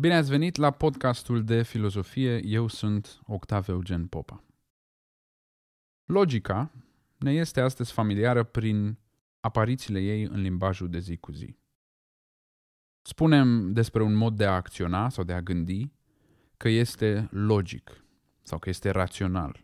Bine 0.00 0.14
ați 0.14 0.30
venit 0.30 0.56
la 0.56 0.70
podcastul 0.70 1.44
de 1.44 1.62
filozofie. 1.62 2.44
Eu 2.44 2.68
sunt 2.68 3.20
Octave 3.26 3.72
Eugen 3.72 4.06
Popa. 4.06 4.44
Logica 6.04 6.72
ne 7.16 7.32
este 7.32 7.60
astăzi 7.60 7.92
familiară 7.92 8.42
prin 8.42 8.98
aparițiile 9.40 10.00
ei 10.00 10.22
în 10.22 10.40
limbajul 10.40 10.90
de 10.90 10.98
zi 10.98 11.16
cu 11.16 11.32
zi. 11.32 11.56
Spunem 13.02 13.72
despre 13.72 14.02
un 14.02 14.14
mod 14.14 14.36
de 14.36 14.46
a 14.46 14.54
acționa 14.54 15.08
sau 15.08 15.24
de 15.24 15.32
a 15.32 15.42
gândi 15.42 15.92
că 16.56 16.68
este 16.68 17.28
logic 17.30 18.04
sau 18.42 18.58
că 18.58 18.68
este 18.68 18.90
rațional. 18.90 19.62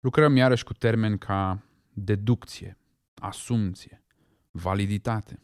Lucrăm 0.00 0.36
iarăși 0.36 0.64
cu 0.64 0.72
termeni 0.72 1.18
ca 1.18 1.62
deducție, 1.92 2.78
asumție, 3.14 4.04
validitate. 4.50 5.42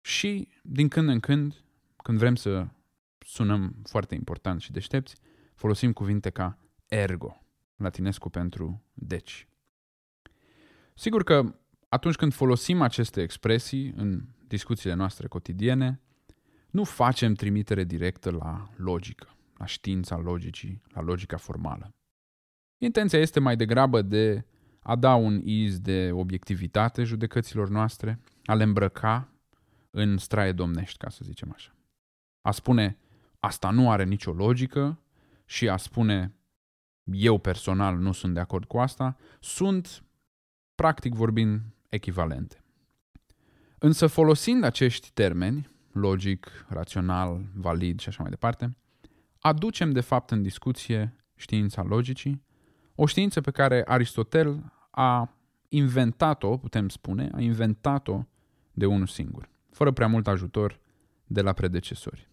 Și, 0.00 0.48
din 0.62 0.88
când 0.88 1.08
în 1.08 1.20
când, 1.20 1.64
când 1.96 2.18
vrem 2.18 2.34
să 2.34 2.68
sunăm 3.24 3.74
foarte 3.84 4.14
important 4.14 4.60
și 4.60 4.72
deștepți, 4.72 5.16
folosim 5.54 5.92
cuvinte 5.92 6.30
ca 6.30 6.58
ergo, 6.88 7.42
latinescu 7.76 8.30
pentru 8.30 8.82
deci. 8.92 9.48
Sigur 10.94 11.22
că 11.22 11.54
atunci 11.88 12.14
când 12.14 12.32
folosim 12.32 12.80
aceste 12.80 13.22
expresii 13.22 13.92
în 13.96 14.22
discuțiile 14.46 14.94
noastre 14.94 15.28
cotidiene, 15.28 16.00
nu 16.70 16.84
facem 16.84 17.34
trimitere 17.34 17.84
directă 17.84 18.30
la 18.30 18.70
logică, 18.76 19.36
la 19.56 19.66
știința 19.66 20.16
logicii, 20.16 20.82
la 20.88 21.00
logica 21.00 21.36
formală. 21.36 21.94
Intenția 22.78 23.18
este 23.18 23.40
mai 23.40 23.56
degrabă 23.56 24.02
de 24.02 24.44
a 24.82 24.96
da 24.96 25.14
un 25.14 25.40
iz 25.44 25.78
de 25.78 26.10
obiectivitate 26.12 27.04
judecăților 27.04 27.68
noastre, 27.68 28.20
a 28.44 28.54
le 28.54 28.62
îmbrăca 28.62 29.28
în 29.90 30.16
straie 30.16 30.52
domnești, 30.52 30.98
ca 30.98 31.08
să 31.08 31.20
zicem 31.22 31.52
așa. 31.54 31.76
A 32.40 32.50
spune, 32.50 32.98
asta 33.44 33.70
nu 33.70 33.90
are 33.90 34.04
nicio 34.04 34.32
logică 34.32 34.98
și 35.44 35.68
a 35.68 35.76
spune, 35.76 36.34
eu 37.04 37.38
personal 37.38 37.98
nu 37.98 38.12
sunt 38.12 38.34
de 38.34 38.40
acord 38.40 38.64
cu 38.64 38.78
asta, 38.78 39.16
sunt, 39.40 40.04
practic 40.74 41.14
vorbind, 41.14 41.60
echivalente. 41.88 42.64
Însă 43.78 44.06
folosind 44.06 44.64
acești 44.64 45.10
termeni, 45.14 45.68
logic, 45.92 46.66
rațional, 46.68 47.44
valid 47.54 48.00
și 48.00 48.08
așa 48.08 48.22
mai 48.22 48.30
departe, 48.30 48.76
aducem 49.40 49.92
de 49.92 50.00
fapt 50.00 50.30
în 50.30 50.42
discuție 50.42 51.16
știința 51.36 51.82
logicii, 51.82 52.42
o 52.94 53.06
știință 53.06 53.40
pe 53.40 53.50
care 53.50 53.84
Aristotel 53.86 54.72
a 54.90 55.36
inventat-o, 55.68 56.56
putem 56.56 56.88
spune, 56.88 57.30
a 57.34 57.40
inventat-o 57.40 58.24
de 58.72 58.86
unul 58.86 59.06
singur, 59.06 59.48
fără 59.70 59.90
prea 59.90 60.06
mult 60.06 60.26
ajutor 60.26 60.80
de 61.24 61.40
la 61.40 61.52
predecesori. 61.52 62.31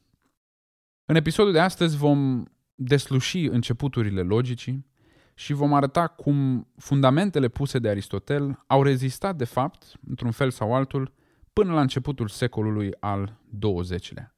În 1.09 1.15
episodul 1.15 1.51
de 1.51 1.59
astăzi 1.59 1.97
vom 1.97 2.43
desluși 2.75 3.45
începuturile 3.45 4.21
logicii 4.21 4.85
și 5.33 5.53
vom 5.53 5.73
arăta 5.73 6.07
cum 6.07 6.67
fundamentele 6.77 7.47
puse 7.47 7.79
de 7.79 7.89
Aristotel 7.89 8.63
au 8.67 8.83
rezistat, 8.83 9.35
de 9.35 9.45
fapt, 9.45 9.91
într-un 10.07 10.31
fel 10.31 10.49
sau 10.49 10.73
altul, 10.73 11.13
până 11.53 11.73
la 11.73 11.81
începutul 11.81 12.27
secolului 12.27 12.91
al 12.99 13.39
XX-lea. 13.59 14.35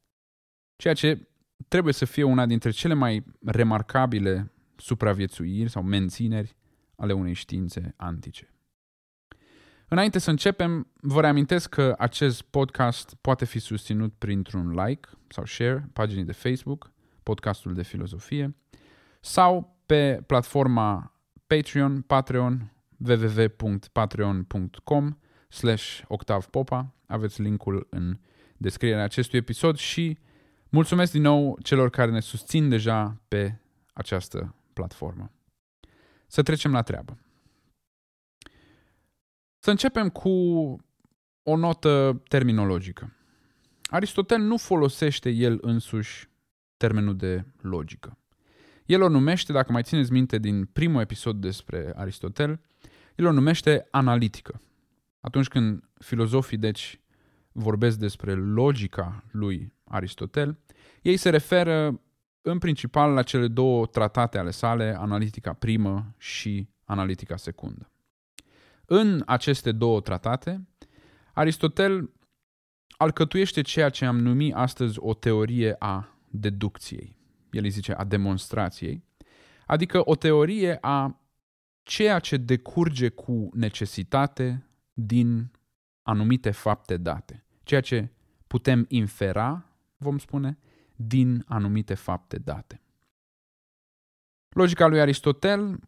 Ceea 0.75 0.93
ce 0.93 1.27
trebuie 1.67 1.93
să 1.93 2.05
fie 2.05 2.23
una 2.23 2.45
dintre 2.45 2.69
cele 2.69 2.93
mai 2.93 3.23
remarcabile 3.45 4.51
supraviețuiri 4.75 5.69
sau 5.69 5.83
mențineri 5.83 6.55
ale 6.95 7.13
unei 7.13 7.33
științe 7.33 7.93
antice. 7.97 8.53
Înainte 9.93 10.19
să 10.19 10.29
începem, 10.29 10.87
vă 11.01 11.21
reamintesc 11.21 11.69
că 11.69 11.95
acest 11.97 12.41
podcast 12.41 13.15
poate 13.21 13.45
fi 13.45 13.59
susținut 13.59 14.13
printr-un 14.17 14.69
like 14.69 15.09
sau 15.27 15.45
share 15.45 15.89
paginii 15.93 16.23
de 16.23 16.31
Facebook, 16.31 16.91
podcastul 17.23 17.73
de 17.73 17.83
filozofie, 17.83 18.55
sau 19.19 19.77
pe 19.85 20.23
platforma 20.25 21.15
Patreon, 21.47 22.01
Patreon, 22.01 22.73
www.patreon.com 23.07 25.17
slash 25.49 26.01
octavpopa. 26.07 26.93
Aveți 27.05 27.41
linkul 27.41 27.87
în 27.89 28.19
descrierea 28.57 29.03
acestui 29.03 29.39
episod 29.39 29.77
și 29.77 30.17
mulțumesc 30.69 31.11
din 31.11 31.21
nou 31.21 31.57
celor 31.63 31.89
care 31.89 32.11
ne 32.11 32.19
susțin 32.19 32.69
deja 32.69 33.21
pe 33.27 33.59
această 33.93 34.55
platformă. 34.73 35.31
Să 36.27 36.43
trecem 36.43 36.71
la 36.71 36.81
treabă. 36.81 37.17
Să 39.63 39.69
începem 39.69 40.09
cu 40.09 40.29
o 41.43 41.55
notă 41.55 42.21
terminologică. 42.27 43.13
Aristotel 43.83 44.41
nu 44.41 44.57
folosește 44.57 45.29
el 45.29 45.57
însuși 45.61 46.29
termenul 46.77 47.15
de 47.15 47.45
logică. 47.61 48.17
El 48.85 49.01
o 49.01 49.07
numește, 49.07 49.51
dacă 49.51 49.71
mai 49.71 49.83
țineți 49.83 50.11
minte 50.11 50.37
din 50.37 50.65
primul 50.65 51.01
episod 51.01 51.41
despre 51.41 51.93
Aristotel, 51.95 52.61
el 53.15 53.25
o 53.25 53.31
numește 53.31 53.87
analitică. 53.91 54.61
Atunci 55.19 55.47
când 55.47 55.83
filozofii, 55.99 56.57
deci, 56.57 57.01
vorbesc 57.51 57.97
despre 57.97 58.33
logica 58.33 59.23
lui 59.31 59.73
Aristotel, 59.83 60.57
ei 61.01 61.17
se 61.17 61.29
referă 61.29 62.01
în 62.41 62.57
principal 62.57 63.13
la 63.13 63.23
cele 63.23 63.47
două 63.47 63.85
tratate 63.85 64.37
ale 64.37 64.51
sale, 64.51 64.95
analitica 64.97 65.53
primă 65.53 66.15
și 66.17 66.69
analitica 66.83 67.37
secundă. 67.37 67.91
În 68.93 69.23
aceste 69.25 69.71
două 69.71 70.01
tratate, 70.01 70.67
Aristotel 71.33 72.13
alcătuiește 72.97 73.61
ceea 73.61 73.89
ce 73.89 74.05
am 74.05 74.17
numit 74.19 74.53
astăzi 74.53 74.99
o 74.99 75.13
teorie 75.13 75.75
a 75.79 76.17
deducției. 76.27 77.15
El 77.51 77.63
îi 77.63 77.69
zice 77.69 77.93
a 77.93 78.03
demonstrației, 78.03 79.03
adică 79.65 80.01
o 80.09 80.15
teorie 80.15 80.77
a 80.81 81.21
ceea 81.83 82.19
ce 82.19 82.37
decurge 82.37 83.09
cu 83.09 83.49
necesitate 83.53 84.69
din 84.93 85.51
anumite 86.01 86.51
fapte 86.51 86.97
date. 86.97 87.45
Ceea 87.63 87.81
ce 87.81 88.11
putem 88.47 88.85
infera, 88.89 89.65
vom 89.97 90.17
spune, 90.17 90.57
din 90.95 91.43
anumite 91.47 91.93
fapte 91.93 92.37
date. 92.37 92.81
Logica 94.49 94.87
lui 94.87 94.99
Aristotel 94.99 95.79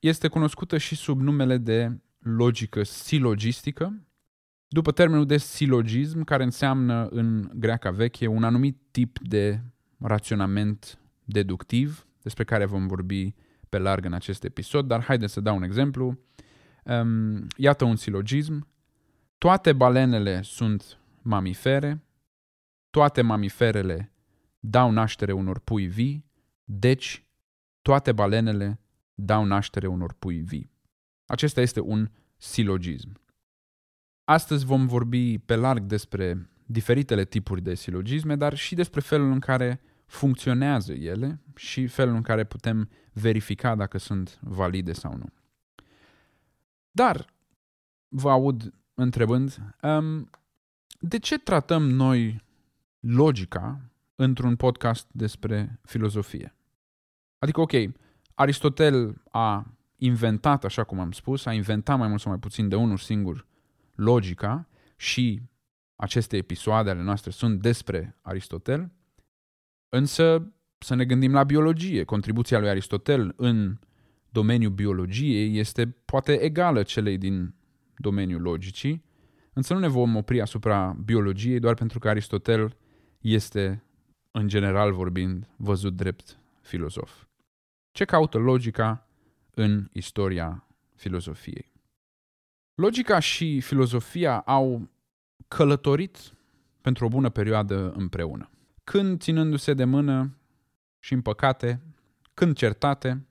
este 0.00 0.28
cunoscută 0.28 0.78
și 0.78 0.94
sub 0.94 1.20
numele 1.20 1.58
de 1.58 2.00
logică 2.22 2.82
silogistică, 2.82 4.06
după 4.68 4.92
termenul 4.92 5.26
de 5.26 5.36
silogism, 5.36 6.24
care 6.24 6.42
înseamnă 6.42 7.06
în 7.06 7.50
greaca 7.54 7.90
veche 7.90 8.26
un 8.26 8.44
anumit 8.44 8.78
tip 8.90 9.18
de 9.18 9.60
raționament 9.98 10.98
deductiv, 11.24 12.06
despre 12.22 12.44
care 12.44 12.64
vom 12.64 12.86
vorbi 12.86 13.34
pe 13.68 13.78
larg 13.78 14.04
în 14.04 14.12
acest 14.12 14.44
episod, 14.44 14.86
dar 14.86 15.02
haideți 15.02 15.32
să 15.32 15.40
dau 15.40 15.56
un 15.56 15.62
exemplu. 15.62 16.18
Um, 16.84 17.46
iată 17.56 17.84
un 17.84 17.96
silogism. 17.96 18.66
Toate 19.38 19.72
balenele 19.72 20.42
sunt 20.42 20.98
mamifere, 21.22 22.04
toate 22.90 23.22
mamiferele 23.22 24.12
dau 24.60 24.90
naștere 24.90 25.32
unor 25.32 25.58
pui 25.58 25.86
vii, 25.86 26.24
deci 26.64 27.26
toate 27.82 28.12
balenele 28.12 28.80
dau 29.14 29.44
naștere 29.44 29.86
unor 29.86 30.12
pui 30.12 30.40
vii. 30.40 30.71
Acesta 31.32 31.60
este 31.60 31.80
un 31.80 32.10
silogism. 32.36 33.20
Astăzi 34.24 34.64
vom 34.64 34.86
vorbi 34.86 35.38
pe 35.38 35.54
larg 35.54 35.82
despre 35.82 36.50
diferitele 36.66 37.24
tipuri 37.24 37.62
de 37.62 37.74
silogisme, 37.74 38.36
dar 38.36 38.56
și 38.56 38.74
despre 38.74 39.00
felul 39.00 39.30
în 39.30 39.38
care 39.38 39.80
funcționează 40.06 40.92
ele 40.92 41.40
și 41.56 41.86
felul 41.86 42.14
în 42.14 42.22
care 42.22 42.44
putem 42.44 42.90
verifica 43.12 43.74
dacă 43.74 43.98
sunt 43.98 44.38
valide 44.40 44.92
sau 44.92 45.16
nu. 45.16 45.26
Dar 46.90 47.34
vă 48.08 48.30
aud 48.30 48.74
întrebând, 48.94 49.58
um, 49.82 50.30
de 50.98 51.18
ce 51.18 51.38
tratăm 51.38 51.82
noi 51.82 52.44
logica 53.00 53.80
într-un 54.14 54.56
podcast 54.56 55.06
despre 55.12 55.80
filozofie? 55.82 56.54
Adică, 57.38 57.60
ok, 57.60 57.72
Aristotel 58.34 59.22
a 59.30 59.66
inventat, 60.04 60.64
așa 60.64 60.84
cum 60.84 61.00
am 61.00 61.12
spus, 61.12 61.46
a 61.46 61.52
inventat 61.52 61.98
mai 61.98 62.08
mult 62.08 62.20
sau 62.20 62.30
mai 62.30 62.40
puțin 62.40 62.68
de 62.68 62.76
unul 62.76 62.96
singur 62.96 63.46
logica 63.94 64.68
și 64.96 65.42
aceste 65.96 66.36
episoade 66.36 66.90
ale 66.90 67.02
noastre 67.02 67.30
sunt 67.30 67.60
despre 67.60 68.16
Aristotel, 68.22 68.92
însă 69.88 70.52
să 70.78 70.94
ne 70.94 71.04
gândim 71.04 71.32
la 71.32 71.44
biologie. 71.44 72.04
Contribuția 72.04 72.58
lui 72.58 72.68
Aristotel 72.68 73.34
în 73.36 73.78
domeniul 74.30 74.72
biologiei 74.72 75.58
este 75.58 75.96
poate 76.04 76.40
egală 76.40 76.82
celei 76.82 77.18
din 77.18 77.54
domeniul 77.96 78.40
logicii, 78.40 79.04
însă 79.52 79.74
nu 79.74 79.80
ne 79.80 79.88
vom 79.88 80.16
opri 80.16 80.40
asupra 80.40 80.96
biologiei 81.04 81.58
doar 81.58 81.74
pentru 81.74 81.98
că 81.98 82.08
Aristotel 82.08 82.76
este, 83.20 83.84
în 84.30 84.48
general 84.48 84.92
vorbind, 84.92 85.48
văzut 85.56 85.96
drept 85.96 86.38
filozof. 86.60 87.24
Ce 87.90 88.04
caută 88.04 88.38
logica 88.38 89.06
în 89.54 89.88
istoria 89.92 90.66
filozofiei. 90.94 91.72
Logica 92.74 93.18
și 93.18 93.60
filozofia 93.60 94.38
au 94.40 94.88
călătorit 95.48 96.32
pentru 96.80 97.04
o 97.04 97.08
bună 97.08 97.30
perioadă 97.30 97.92
împreună. 97.92 98.50
când 98.84 99.20
ținându-se 99.20 99.74
de 99.74 99.84
mână 99.84 100.36
și 100.98 101.12
în 101.12 101.20
păcate, 101.22 101.80
când 102.34 102.56
certate, 102.56 103.26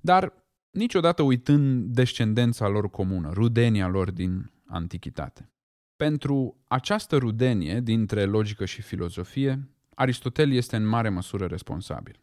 dar 0.00 0.32
niciodată 0.70 1.22
uitând 1.22 1.94
descendența 1.94 2.68
lor 2.68 2.90
comună, 2.90 3.30
rudenia 3.32 3.88
lor 3.88 4.10
din 4.10 4.50
antichitate. 4.66 5.50
Pentru 5.96 6.56
această 6.68 7.16
rudenie 7.16 7.80
dintre 7.80 8.24
logică 8.24 8.64
și 8.64 8.82
filozofie, 8.82 9.68
Aristotel 9.94 10.52
este 10.52 10.76
în 10.76 10.86
mare 10.86 11.08
măsură 11.08 11.46
responsabil. 11.46 12.20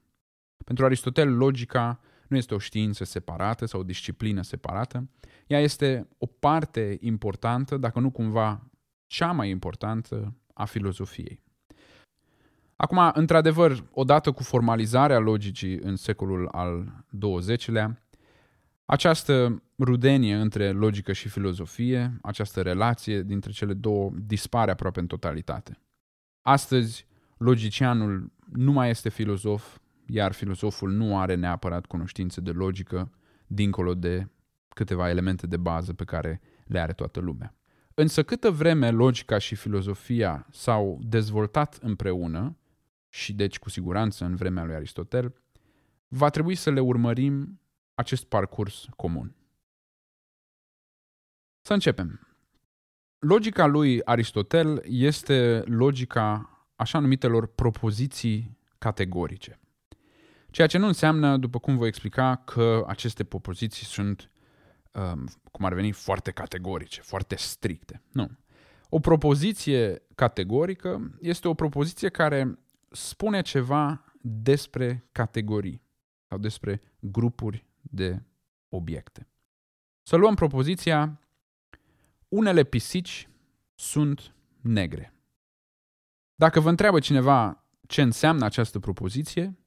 Pentru 0.65 0.85
Aristotel, 0.85 1.35
logica 1.35 1.99
nu 2.33 2.39
este 2.39 2.53
o 2.53 2.57
știință 2.57 3.03
separată 3.03 3.65
sau 3.65 3.79
o 3.79 3.83
disciplină 3.83 4.41
separată, 4.41 5.09
ea 5.47 5.59
este 5.59 6.07
o 6.17 6.25
parte 6.25 6.97
importantă, 7.01 7.77
dacă 7.77 7.99
nu 7.99 8.11
cumva 8.11 8.69
cea 9.07 9.31
mai 9.31 9.49
importantă 9.49 10.35
a 10.53 10.65
filozofiei. 10.65 11.41
Acum, 12.75 13.11
într-adevăr, 13.13 13.83
odată 13.91 14.31
cu 14.31 14.43
formalizarea 14.43 15.19
logicii 15.19 15.77
în 15.77 15.95
secolul 15.95 16.47
al 16.47 17.05
XX-lea, 17.19 18.07
această 18.85 19.63
rudenie 19.79 20.35
între 20.35 20.71
logică 20.71 21.13
și 21.13 21.29
filozofie, 21.29 22.17
această 22.21 22.61
relație 22.61 23.21
dintre 23.21 23.51
cele 23.51 23.73
două 23.73 24.11
dispare 24.15 24.71
aproape 24.71 24.99
în 24.99 25.07
totalitate. 25.07 25.79
Astăzi, 26.41 27.07
logicianul 27.37 28.31
nu 28.53 28.71
mai 28.71 28.89
este 28.89 29.09
filozof, 29.09 29.77
iar 30.05 30.31
filozoful 30.31 30.91
nu 30.91 31.19
are 31.19 31.35
neapărat 31.35 31.85
cunoștințe 31.85 32.41
de 32.41 32.51
logică 32.51 33.11
dincolo 33.47 33.93
de 33.93 34.27
câteva 34.67 35.09
elemente 35.09 35.47
de 35.47 35.57
bază 35.57 35.93
pe 35.93 36.03
care 36.03 36.41
le 36.65 36.79
are 36.79 36.93
toată 36.93 37.19
lumea. 37.19 37.55
Însă 37.93 38.23
câtă 38.23 38.51
vreme 38.51 38.89
logica 38.89 39.37
și 39.37 39.55
filozofia 39.55 40.47
s-au 40.51 40.99
dezvoltat 41.03 41.77
împreună, 41.81 42.57
și 43.09 43.33
deci 43.33 43.59
cu 43.59 43.69
siguranță 43.69 44.25
în 44.25 44.35
vremea 44.35 44.63
lui 44.63 44.75
Aristotel, 44.75 45.33
va 46.07 46.29
trebui 46.29 46.55
să 46.55 46.69
le 46.69 46.79
urmărim 46.79 47.61
acest 47.93 48.23
parcurs 48.25 48.87
comun. 48.95 49.35
Să 51.61 51.73
începem. 51.73 52.27
Logica 53.19 53.65
lui 53.65 54.03
Aristotel 54.03 54.83
este 54.85 55.63
logica 55.65 56.49
așa 56.75 56.99
numitelor 56.99 57.47
propoziții 57.47 58.57
categorice. 58.77 59.59
Ceea 60.53 60.67
ce 60.67 60.77
nu 60.77 60.87
înseamnă, 60.87 61.37
după 61.37 61.59
cum 61.59 61.77
voi 61.77 61.87
explica, 61.87 62.35
că 62.35 62.83
aceste 62.87 63.23
propoziții 63.23 63.85
sunt, 63.85 64.29
um, 64.91 65.27
cum 65.51 65.65
ar 65.65 65.73
veni, 65.73 65.91
foarte 65.91 66.31
categorice, 66.31 67.01
foarte 67.01 67.35
stricte. 67.35 68.01
Nu. 68.11 68.29
O 68.89 68.99
propoziție 68.99 70.01
categorică 70.15 71.17
este 71.21 71.47
o 71.47 71.53
propoziție 71.53 72.09
care 72.09 72.59
spune 72.91 73.41
ceva 73.41 74.03
despre 74.21 75.07
categorii 75.11 75.81
sau 76.27 76.37
despre 76.37 76.81
grupuri 76.99 77.65
de 77.81 78.23
obiecte. 78.69 79.27
Să 80.01 80.15
luăm 80.15 80.35
propoziția 80.35 81.19
unele 82.27 82.63
pisici 82.63 83.29
sunt 83.75 84.35
negre. 84.61 85.13
Dacă 86.35 86.59
vă 86.59 86.69
întreabă 86.69 86.99
cineva 86.99 87.63
ce 87.87 88.01
înseamnă 88.01 88.45
această 88.45 88.79
propoziție, 88.79 89.57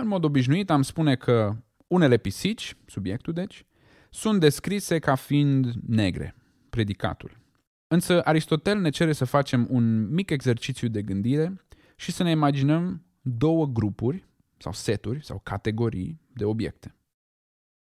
în 0.00 0.08
mod 0.08 0.24
obișnuit 0.24 0.70
am 0.70 0.82
spune 0.82 1.16
că 1.16 1.56
unele 1.86 2.16
pisici, 2.16 2.76
subiectul 2.86 3.32
deci, 3.32 3.66
sunt 4.10 4.40
descrise 4.40 4.98
ca 4.98 5.14
fiind 5.14 5.72
negre, 5.86 6.34
predicatul. 6.70 7.40
Însă 7.86 8.22
Aristotel 8.24 8.78
ne 8.78 8.90
cere 8.90 9.12
să 9.12 9.24
facem 9.24 9.66
un 9.70 10.08
mic 10.08 10.30
exercițiu 10.30 10.88
de 10.88 11.02
gândire 11.02 11.64
și 11.96 12.12
să 12.12 12.22
ne 12.22 12.30
imaginăm 12.30 13.06
două 13.20 13.66
grupuri 13.66 14.28
sau 14.58 14.72
seturi 14.72 15.24
sau 15.24 15.38
categorii 15.38 16.20
de 16.32 16.44
obiecte. 16.44 16.96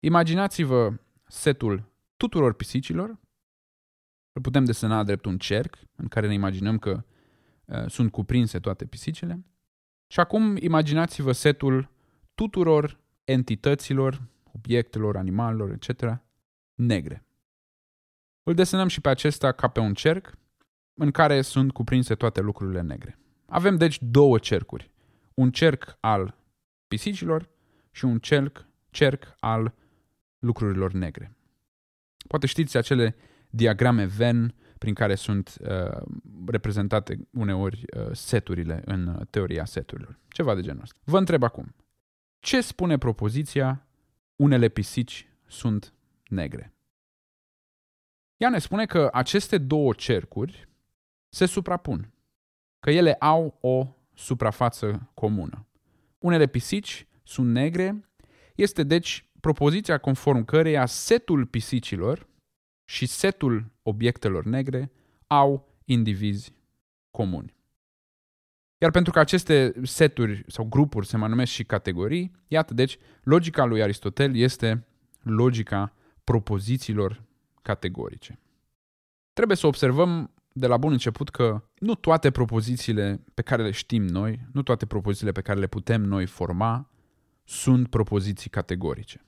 Imaginați-vă 0.01 0.93
setul 1.27 1.93
tuturor 2.17 2.55
pisicilor, 2.55 3.09
îl 4.33 4.43
putem 4.43 4.65
desena 4.65 5.05
drept 5.05 5.25
un 5.25 5.39
cerc 5.39 5.79
în 5.97 6.09
care 6.09 6.27
ne 6.27 6.33
imaginăm 6.33 6.79
că 6.79 7.05
uh, 7.65 7.85
sunt 7.87 8.11
cuprinse 8.11 8.59
toate 8.59 8.87
pisicile. 8.87 9.45
Și 10.07 10.21
acum 10.21 10.57
imaginați-vă 10.57 11.33
setul 11.33 11.92
tuturor 12.35 13.01
entităților, 13.25 14.23
obiectelor, 14.53 15.17
animalelor, 15.17 15.71
etc., 15.71 16.21
negre. 16.75 17.25
Îl 18.43 18.55
desenăm 18.55 18.89
și 18.89 19.01
pe 19.01 19.09
acesta 19.09 19.53
ca 19.53 19.69
pe 19.69 19.81
un 19.81 19.95
cerc 19.95 20.39
în 20.95 21.11
care 21.11 21.43
sunt 21.43 21.73
cuprinse 21.73 22.15
toate 22.15 22.41
lucrurile 22.41 22.81
negre. 22.81 23.19
Avem 23.47 23.77
deci 23.77 23.99
două 24.01 24.39
cercuri. 24.39 24.91
Un 25.35 25.51
cerc 25.51 25.97
al 26.01 26.35
pisicilor 26.89 27.49
și 27.91 28.05
un 28.05 28.19
cerc, 28.19 28.67
cerc 28.91 29.35
al 29.39 29.75
lucrurilor 30.39 30.93
negre. 30.93 31.37
Poate 32.29 32.47
știți 32.47 32.77
acele 32.77 33.17
diagrame 33.51 34.05
Venn 34.05 34.55
prin 34.79 34.95
care 34.95 35.15
sunt 35.15 35.57
uh, 35.61 36.03
reprezentate 36.47 37.29
uneori 37.31 37.85
uh, 37.97 38.09
seturile 38.13 38.83
în 38.85 39.27
teoria 39.31 39.65
seturilor. 39.65 40.19
Ceva 40.29 40.55
de 40.55 40.61
genul 40.61 40.83
ăsta. 40.83 40.99
Vă 41.05 41.19
întreb 41.19 41.43
acum, 41.43 41.75
ce 42.43 42.61
spune 42.61 42.99
propoziția 42.99 43.87
unele 44.37 44.69
pisici 44.69 45.29
sunt 45.47 45.95
negre? 46.29 46.75
Ea 48.37 48.49
ne 48.49 48.59
spune 48.59 48.87
că 48.87 49.09
aceste 49.13 49.59
două 49.59 49.93
cercuri 49.93 50.69
se 51.29 51.47
suprapun, 51.47 52.13
că 52.81 52.91
ele 52.91 53.15
au 53.15 53.59
o 53.61 53.97
suprafață 54.15 55.11
comună. 55.15 55.67
Unele 56.19 56.47
pisici 56.47 57.07
sunt 57.23 57.51
negre, 57.51 58.11
este 58.55 58.83
deci 58.83 59.31
propoziția 59.41 59.99
conform 59.99 60.45
căreia 60.45 60.87
setul 60.87 61.47
pisicilor 61.47 62.29
și 62.85 63.07
setul 63.07 63.73
obiectelor 63.83 64.45
negre 64.45 64.93
au 65.27 65.69
indivizi 65.85 66.53
comuni. 67.11 67.55
Iar 68.83 68.91
pentru 68.91 69.13
că 69.13 69.19
aceste 69.19 69.75
seturi 69.83 70.45
sau 70.47 70.65
grupuri 70.65 71.07
se 71.07 71.17
mai 71.17 71.29
numesc 71.29 71.53
și 71.53 71.65
categorii, 71.65 72.33
iată, 72.49 72.75
deci, 72.75 72.99
logica 73.23 73.65
lui 73.65 73.83
Aristotel 73.83 74.37
este 74.37 74.87
logica 75.23 75.95
propozițiilor 76.25 77.23
categorice. 77.63 78.39
Trebuie 79.33 79.57
să 79.57 79.67
observăm 79.67 80.31
de 80.53 80.67
la 80.67 80.77
bun 80.77 80.93
început 80.93 81.29
că 81.29 81.65
nu 81.79 81.95
toate 81.95 82.31
propozițiile 82.31 83.25
pe 83.35 83.43
care 83.43 83.63
le 83.63 83.71
știm 83.71 84.03
noi, 84.03 84.47
nu 84.53 84.63
toate 84.63 84.87
propozițiile 84.87 85.33
pe 85.33 85.41
care 85.41 85.59
le 85.59 85.67
putem 85.67 86.03
noi 86.03 86.27
forma, 86.27 86.91
sunt 87.45 87.89
propoziții 87.89 88.51
categorice. 88.51 89.25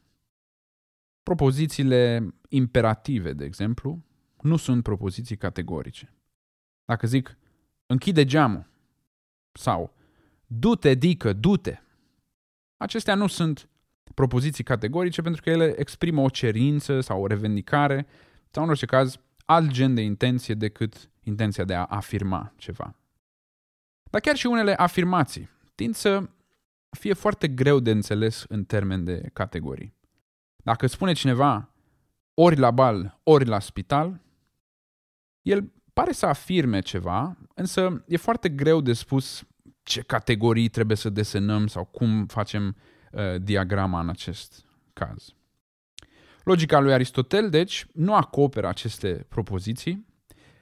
Propozițiile 1.22 2.34
imperative, 2.48 3.32
de 3.32 3.44
exemplu, 3.44 4.04
nu 4.40 4.56
sunt 4.56 4.82
propoziții 4.82 5.36
categorice. 5.36 6.14
Dacă 6.84 7.06
zic, 7.06 7.38
închide 7.86 8.24
geamul 8.24 8.72
sau 9.58 9.94
du-te, 10.46 10.94
dică, 10.94 11.32
du-te, 11.32 11.78
acestea 12.76 13.14
nu 13.14 13.26
sunt 13.26 13.68
propoziții 14.14 14.64
categorice 14.64 15.22
pentru 15.22 15.42
că 15.42 15.50
ele 15.50 15.74
exprimă 15.78 16.20
o 16.20 16.28
cerință 16.28 17.00
sau 17.00 17.22
o 17.22 17.26
revendicare 17.26 18.06
sau, 18.50 18.62
în 18.62 18.68
orice 18.68 18.86
caz, 18.86 19.16
alt 19.44 19.70
gen 19.70 19.94
de 19.94 20.00
intenție 20.00 20.54
decât 20.54 21.10
intenția 21.20 21.64
de 21.64 21.74
a 21.74 21.84
afirma 21.84 22.52
ceva. 22.56 22.96
Dar 24.10 24.20
chiar 24.20 24.36
și 24.36 24.46
unele 24.46 24.74
afirmații 24.74 25.50
tind 25.74 25.94
să 25.94 26.28
fie 26.90 27.12
foarte 27.12 27.48
greu 27.48 27.80
de 27.80 27.90
înțeles 27.90 28.44
în 28.48 28.64
termen 28.64 29.04
de 29.04 29.30
categorii. 29.32 29.94
Dacă 30.56 30.86
spune 30.86 31.12
cineva 31.12 31.68
ori 32.34 32.56
la 32.56 32.70
bal, 32.70 33.20
ori 33.22 33.46
la 33.46 33.58
spital, 33.58 34.20
el 35.42 35.72
pare 35.94 36.12
să 36.12 36.26
afirme 36.26 36.80
ceva, 36.80 37.36
însă 37.54 38.04
e 38.06 38.16
foarte 38.16 38.48
greu 38.48 38.80
de 38.80 38.92
spus 38.92 39.44
ce 39.82 40.02
categorii 40.02 40.68
trebuie 40.68 40.96
să 40.96 41.08
desenăm 41.08 41.66
sau 41.66 41.84
cum 41.84 42.26
facem 42.26 42.76
uh, 43.12 43.40
diagrama 43.42 44.00
în 44.00 44.08
acest 44.08 44.64
caz. 44.92 45.34
Logica 46.44 46.80
lui 46.80 46.92
Aristotel, 46.92 47.50
deci, 47.50 47.86
nu 47.92 48.14
acoperă 48.14 48.68
aceste 48.68 49.26
propoziții. 49.28 50.06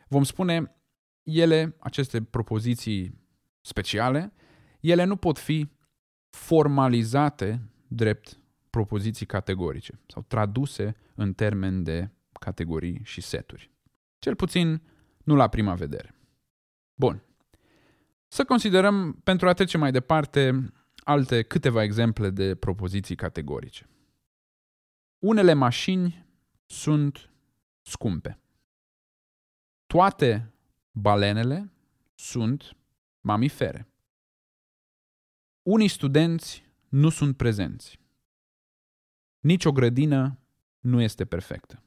Vom 0.08 0.24
spune, 0.24 0.76
ele, 1.22 1.76
aceste 1.78 2.22
propoziții 2.22 3.20
speciale, 3.60 4.32
ele 4.80 5.04
nu 5.04 5.16
pot 5.16 5.38
fi 5.38 5.70
formalizate 6.30 7.70
drept 7.88 8.38
propoziții 8.70 9.26
categorice 9.26 10.00
sau 10.06 10.24
traduse 10.28 10.96
în 11.14 11.32
termen 11.32 11.82
de 11.82 12.10
categorii 12.40 13.00
și 13.04 13.20
seturi. 13.20 13.70
Cel 14.18 14.34
puțin 14.34 14.82
nu 15.25 15.35
la 15.35 15.49
prima 15.49 15.75
vedere. 15.75 16.14
Bun. 16.95 17.23
Să 18.29 18.45
considerăm, 18.45 19.12
pentru 19.12 19.49
a 19.49 19.52
trece 19.52 19.79
mai 19.79 19.93
departe, 19.93 20.73
alte 21.05 21.43
câteva 21.43 21.83
exemple 21.83 22.31
de 22.31 22.55
propoziții 22.55 23.17
categorice. 23.17 23.88
Unele 25.19 25.52
mașini 25.52 26.26
sunt 26.67 27.31
scumpe. 27.83 28.38
Toate 29.87 30.52
balenele 30.91 31.73
sunt 32.14 32.76
mamifere. 33.21 33.87
unii 35.62 35.88
studenți 35.88 36.64
nu 36.88 37.09
sunt 37.09 37.37
prezenți. 37.37 38.00
Nici 39.41 39.64
o 39.64 39.73
grădină 39.73 40.38
nu 40.79 41.00
este 41.00 41.25
perfectă. 41.25 41.83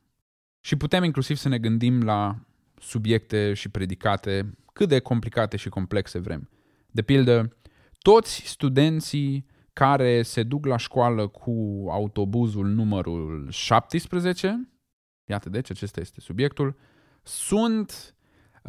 Și 0.59 0.75
putem 0.75 1.03
inclusiv 1.03 1.35
să 1.35 1.47
ne 1.49 1.59
gândim 1.59 2.03
la 2.03 2.45
subiecte 2.85 3.53
și 3.53 3.69
predicate 3.69 4.57
cât 4.73 4.89
de 4.89 4.99
complicate 4.99 5.57
și 5.57 5.69
complexe 5.69 6.19
vrem. 6.19 6.49
De 6.91 7.01
pildă, 7.01 7.57
toți 7.99 8.41
studenții 8.45 9.45
care 9.73 10.21
se 10.21 10.43
duc 10.43 10.65
la 10.65 10.77
școală 10.77 11.27
cu 11.27 11.85
autobuzul 11.89 12.67
numărul 12.67 13.47
17, 13.49 14.69
iată 15.25 15.49
deci 15.49 15.69
acesta 15.69 15.99
este 15.99 16.21
subiectul, 16.21 16.75
sunt 17.23 18.15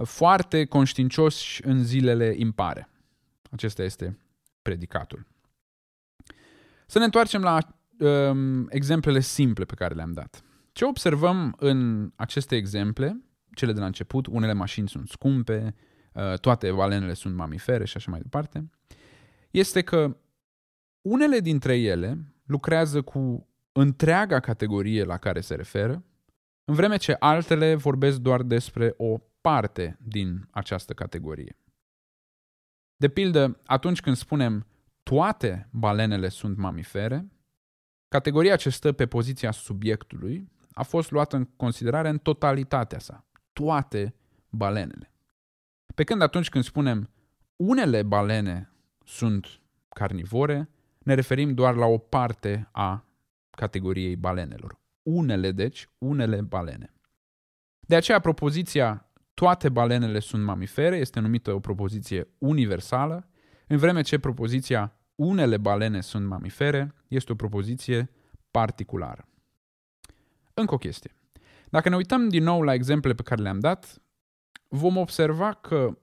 foarte 0.02 0.64
conștiincioși 0.64 1.66
în 1.66 1.84
zilele 1.84 2.34
impare. 2.36 2.88
Acesta 3.50 3.82
este 3.82 4.18
predicatul. 4.62 5.26
Să 6.86 6.98
ne 6.98 7.04
întoarcem 7.04 7.42
la 7.42 7.58
um, 7.98 8.66
exemplele 8.68 9.20
simple 9.20 9.64
pe 9.64 9.74
care 9.74 9.94
le-am 9.94 10.12
dat. 10.12 10.44
Ce 10.72 10.84
observăm 10.84 11.56
în 11.58 12.10
aceste 12.16 12.56
exemple, 12.56 13.20
cele 13.56 13.72
de 13.72 13.80
la 13.80 13.86
început, 13.86 14.26
unele 14.26 14.52
mașini 14.52 14.88
sunt 14.88 15.08
scumpe, 15.08 15.74
uh, 16.12 16.38
toate 16.38 16.70
valenele 16.70 17.14
sunt 17.14 17.34
mamifere 17.34 17.84
și 17.84 17.96
așa 17.96 18.10
mai 18.10 18.20
departe, 18.20 18.70
este 19.50 19.82
că 19.82 20.16
unele 21.02 21.40
dintre 21.40 21.78
ele 21.78 22.18
lucrează 22.44 23.02
cu 23.02 23.48
întreaga 23.72 24.40
categorie 24.40 25.04
la 25.04 25.16
care 25.16 25.40
se 25.40 25.54
referă, 25.54 26.04
în 26.64 26.74
vreme 26.74 26.96
ce 26.96 27.16
altele 27.18 27.74
vorbesc 27.74 28.18
doar 28.18 28.42
despre 28.42 28.94
o 28.96 29.18
parte 29.40 29.98
din 30.00 30.48
această 30.50 30.92
categorie. 30.92 31.58
De 32.96 33.08
pildă, 33.08 33.60
atunci 33.64 34.00
când 34.00 34.16
spunem 34.16 34.66
toate 35.02 35.68
balenele 35.72 36.28
sunt 36.28 36.56
mamifere, 36.56 37.30
categoria 38.08 38.56
ce 38.56 38.70
stă 38.70 38.92
pe 38.92 39.06
poziția 39.06 39.50
subiectului 39.50 40.48
a 40.72 40.82
fost 40.82 41.10
luată 41.10 41.36
în 41.36 41.44
considerare 41.44 42.08
în 42.08 42.18
totalitatea 42.18 42.98
sa. 42.98 43.26
Toate 43.60 44.14
balenele. 44.48 45.12
Pe 45.94 46.04
când 46.04 46.22
atunci 46.22 46.48
când 46.48 46.64
spunem 46.64 47.10
unele 47.56 48.02
balene 48.02 48.70
sunt 49.04 49.60
carnivore, 49.88 50.68
ne 50.98 51.14
referim 51.14 51.54
doar 51.54 51.74
la 51.74 51.86
o 51.86 51.98
parte 51.98 52.68
a 52.72 53.04
categoriei 53.50 54.16
balenelor. 54.16 54.80
Unele, 55.02 55.52
deci, 55.52 55.88
unele 55.98 56.40
balene. 56.40 56.94
De 57.80 57.96
aceea, 57.96 58.18
propoziția 58.18 59.10
toate 59.34 59.68
balenele 59.68 60.18
sunt 60.18 60.44
mamifere 60.44 60.96
este 60.96 61.20
numită 61.20 61.52
o 61.52 61.60
propoziție 61.60 62.28
universală, 62.38 63.28
în 63.66 63.76
vreme 63.76 64.02
ce 64.02 64.18
propoziția 64.18 64.96
unele 65.14 65.56
balene 65.56 66.00
sunt 66.00 66.26
mamifere 66.26 66.94
este 67.08 67.32
o 67.32 67.34
propoziție 67.34 68.10
particulară. 68.50 69.28
Încă 70.54 70.74
o 70.74 70.78
chestie. 70.78 71.16
Dacă 71.70 71.88
ne 71.88 71.96
uităm 71.96 72.28
din 72.28 72.42
nou 72.42 72.62
la 72.62 72.74
exemple 72.74 73.14
pe 73.14 73.22
care 73.22 73.42
le-am 73.42 73.58
dat, 73.58 74.02
vom 74.68 74.96
observa 74.96 75.52
că 75.52 75.98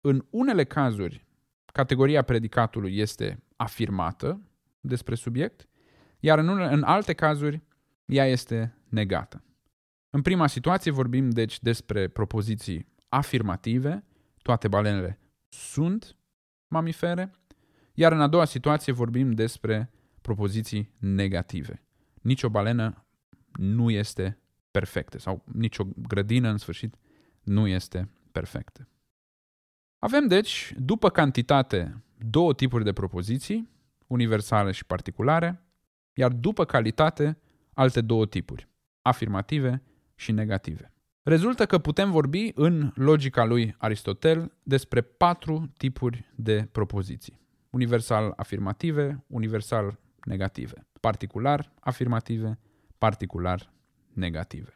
în 0.00 0.24
unele 0.30 0.64
cazuri 0.64 1.26
categoria 1.72 2.22
predicatului 2.22 2.96
este 2.96 3.42
afirmată 3.56 4.42
despre 4.80 5.14
subiect, 5.14 5.68
iar 6.20 6.38
în, 6.38 6.48
unele, 6.48 6.72
în 6.74 6.82
alte 6.82 7.12
cazuri 7.12 7.62
ea 8.04 8.26
este 8.26 8.76
negată. 8.88 9.42
În 10.10 10.22
prima 10.22 10.46
situație 10.46 10.90
vorbim 10.90 11.30
deci 11.30 11.60
despre 11.60 12.08
propoziții 12.08 12.86
afirmative, 13.08 14.04
toate 14.42 14.68
balenele 14.68 15.18
sunt 15.48 16.16
mamifere, 16.68 17.30
iar 17.94 18.12
în 18.12 18.20
a 18.20 18.26
doua 18.26 18.44
situație 18.44 18.92
vorbim 18.92 19.30
despre 19.30 19.90
propoziții 20.20 20.94
negative. 20.98 21.82
Nici 22.22 22.42
o 22.42 22.48
balenă 22.48 23.06
nu 23.52 23.90
este 23.90 24.38
perfectă 24.70 25.18
sau 25.18 25.44
nicio 25.52 25.84
grădină, 25.96 26.48
în 26.48 26.58
sfârșit, 26.58 26.94
nu 27.42 27.66
este 27.66 28.10
perfectă. 28.32 28.88
Avem, 29.98 30.26
deci, 30.26 30.74
după 30.76 31.10
cantitate, 31.10 32.04
două 32.18 32.54
tipuri 32.54 32.84
de 32.84 32.92
propoziții, 32.92 33.68
universale 34.06 34.70
și 34.70 34.86
particulare, 34.86 35.62
iar 36.12 36.32
după 36.32 36.64
calitate, 36.64 37.38
alte 37.74 38.00
două 38.00 38.26
tipuri, 38.26 38.68
afirmative 39.02 39.82
și 40.14 40.32
negative. 40.32 40.92
Rezultă 41.22 41.66
că 41.66 41.78
putem 41.78 42.10
vorbi 42.10 42.52
în 42.54 42.92
logica 42.94 43.44
lui 43.44 43.74
Aristotel 43.78 44.52
despre 44.62 45.00
patru 45.00 45.72
tipuri 45.76 46.32
de 46.34 46.68
propoziții. 46.72 47.40
Universal 47.70 48.32
afirmative, 48.36 49.24
universal 49.26 49.98
negative, 50.24 50.86
particular 51.00 51.72
afirmative, 51.80 52.58
particular 52.98 53.72
negative. 54.18 54.72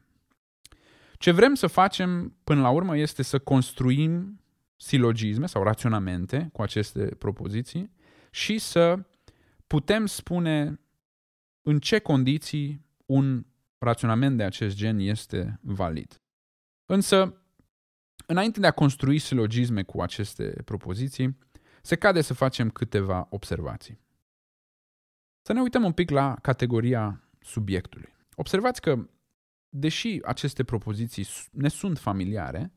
Ce 1.18 1.30
vrem 1.30 1.54
să 1.54 1.66
facem 1.66 2.36
până 2.44 2.60
la 2.60 2.70
urmă 2.70 2.96
este 2.96 3.22
să 3.22 3.38
construim 3.38 4.40
silogisme 4.76 5.46
sau 5.46 5.62
raționamente 5.62 6.48
cu 6.52 6.62
aceste 6.62 7.04
propoziții 7.04 7.92
și 8.30 8.58
să 8.58 9.04
putem 9.66 10.06
spune 10.06 10.80
în 11.62 11.78
ce 11.78 11.98
condiții 11.98 12.86
un 13.06 13.46
raționament 13.78 14.36
de 14.36 14.42
acest 14.42 14.76
gen 14.76 14.98
este 14.98 15.58
valid. 15.62 16.20
Însă, 16.86 17.42
înainte 18.26 18.60
de 18.60 18.66
a 18.66 18.70
construi 18.70 19.18
silogisme 19.18 19.82
cu 19.82 20.02
aceste 20.02 20.62
propoziții, 20.64 21.38
se 21.82 21.96
cade 21.96 22.20
să 22.20 22.34
facem 22.34 22.70
câteva 22.70 23.26
observații. 23.30 24.00
Să 25.42 25.52
ne 25.52 25.60
uităm 25.60 25.84
un 25.84 25.92
pic 25.92 26.10
la 26.10 26.36
categoria 26.42 27.22
subiectului. 27.40 28.14
Observați 28.34 28.80
că, 28.80 29.08
deși 29.74 30.18
aceste 30.24 30.64
propoziții 30.64 31.26
ne 31.50 31.68
sunt 31.68 31.98
familiare, 31.98 32.72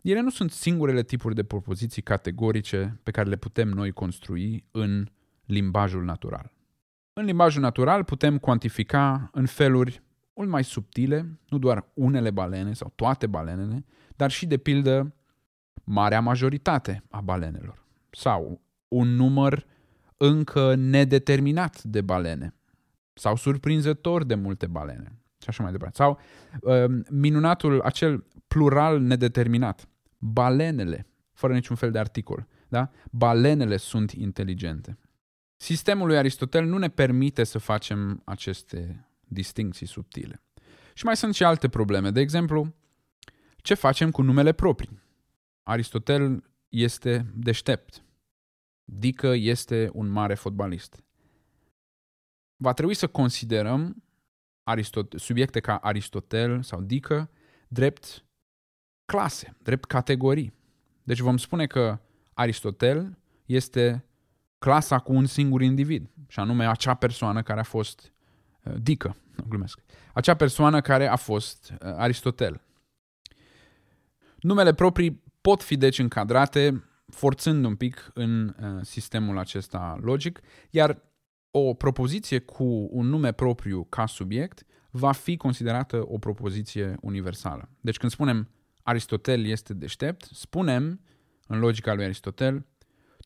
ele 0.00 0.20
nu 0.20 0.30
sunt 0.30 0.50
singurele 0.50 1.02
tipuri 1.02 1.34
de 1.34 1.44
propoziții 1.44 2.02
categorice 2.02 3.00
pe 3.02 3.10
care 3.10 3.28
le 3.28 3.36
putem 3.36 3.68
noi 3.68 3.90
construi 3.90 4.64
în 4.70 5.06
limbajul 5.44 6.04
natural. 6.04 6.52
În 7.12 7.24
limbajul 7.24 7.62
natural 7.62 8.04
putem 8.04 8.38
cuantifica 8.38 9.30
în 9.32 9.46
feluri 9.46 10.02
mult 10.34 10.48
mai 10.48 10.64
subtile, 10.64 11.38
nu 11.48 11.58
doar 11.58 11.90
unele 11.94 12.30
balene 12.30 12.72
sau 12.72 12.92
toate 12.94 13.26
balenele, 13.26 13.84
dar 14.16 14.30
și, 14.30 14.46
de 14.46 14.56
pildă, 14.56 15.14
marea 15.84 16.20
majoritate 16.20 17.04
a 17.10 17.20
balenelor 17.20 17.86
sau 18.10 18.60
un 18.88 19.08
număr 19.08 19.66
încă 20.16 20.74
nedeterminat 20.74 21.82
de 21.82 22.00
balene 22.00 22.54
sau 23.12 23.36
surprinzător 23.36 24.24
de 24.24 24.34
multe 24.34 24.66
balene 24.66 25.19
și 25.42 25.48
așa 25.48 25.62
mai 25.62 25.72
departe. 25.72 25.96
Sau 25.96 26.20
uh, 26.60 27.02
minunatul 27.10 27.80
acel 27.80 28.24
plural 28.46 29.00
nedeterminat. 29.00 29.88
Balenele, 30.18 31.06
fără 31.32 31.52
niciun 31.52 31.76
fel 31.76 31.90
de 31.90 31.98
articol. 31.98 32.46
Da? 32.68 32.90
Balenele 33.10 33.76
sunt 33.76 34.10
inteligente. 34.10 34.98
Sistemul 35.56 36.06
lui 36.06 36.16
Aristotel 36.16 36.64
nu 36.64 36.78
ne 36.78 36.88
permite 36.88 37.44
să 37.44 37.58
facem 37.58 38.22
aceste 38.24 39.08
distincții 39.20 39.86
subtile. 39.86 40.42
Și 40.94 41.04
mai 41.04 41.16
sunt 41.16 41.34
și 41.34 41.44
alte 41.44 41.68
probleme. 41.68 42.10
De 42.10 42.20
exemplu, 42.20 42.74
ce 43.56 43.74
facem 43.74 44.10
cu 44.10 44.22
numele 44.22 44.52
proprii? 44.52 45.02
Aristotel 45.62 46.50
este 46.68 47.26
deștept. 47.34 48.04
Dică 48.84 49.32
este 49.34 49.90
un 49.92 50.08
mare 50.08 50.34
fotbalist. 50.34 51.04
Va 52.56 52.72
trebui 52.72 52.94
să 52.94 53.06
considerăm 53.06 54.02
Aristot- 54.76 55.16
subiecte 55.16 55.60
ca 55.60 55.76
Aristotel 55.76 56.62
sau 56.62 56.80
Dică 56.80 57.30
drept 57.68 58.24
clase, 59.04 59.56
drept 59.62 59.84
categorii. 59.84 60.52
Deci 61.02 61.18
vom 61.18 61.36
spune 61.36 61.66
că 61.66 61.98
Aristotel 62.34 63.18
este 63.46 64.04
clasa 64.58 64.98
cu 64.98 65.12
un 65.12 65.26
singur 65.26 65.62
individ, 65.62 66.10
și 66.28 66.40
anume 66.40 66.68
acea 66.68 66.94
persoană 66.94 67.42
care 67.42 67.60
a 67.60 67.62
fost 67.62 68.12
uh, 68.64 68.74
Dică, 68.82 69.16
nu 69.36 69.44
glumesc, 69.48 69.80
acea 70.14 70.34
persoană 70.34 70.80
care 70.80 71.06
a 71.06 71.16
fost 71.16 71.70
uh, 71.70 71.78
Aristotel. 71.80 72.60
Numele 74.40 74.74
proprii 74.74 75.22
pot 75.40 75.62
fi 75.62 75.76
deci 75.76 75.98
încadrate 75.98 76.84
forțând 77.06 77.64
un 77.64 77.76
pic 77.76 78.10
în 78.14 78.48
uh, 78.48 78.78
sistemul 78.82 79.38
acesta 79.38 79.98
logic, 80.02 80.40
iar 80.70 81.02
o 81.50 81.74
propoziție 81.74 82.38
cu 82.38 82.88
un 82.90 83.06
nume 83.06 83.32
propriu 83.32 83.84
ca 83.84 84.06
subiect 84.06 84.64
va 84.90 85.12
fi 85.12 85.36
considerată 85.36 86.04
o 86.08 86.18
propoziție 86.18 86.96
universală. 87.00 87.68
Deci 87.80 87.96
când 87.96 88.12
spunem 88.12 88.48
Aristotel 88.82 89.46
este 89.46 89.74
deștept, 89.74 90.28
spunem, 90.32 91.00
în 91.46 91.58
logica 91.58 91.94
lui 91.94 92.04
Aristotel, 92.04 92.66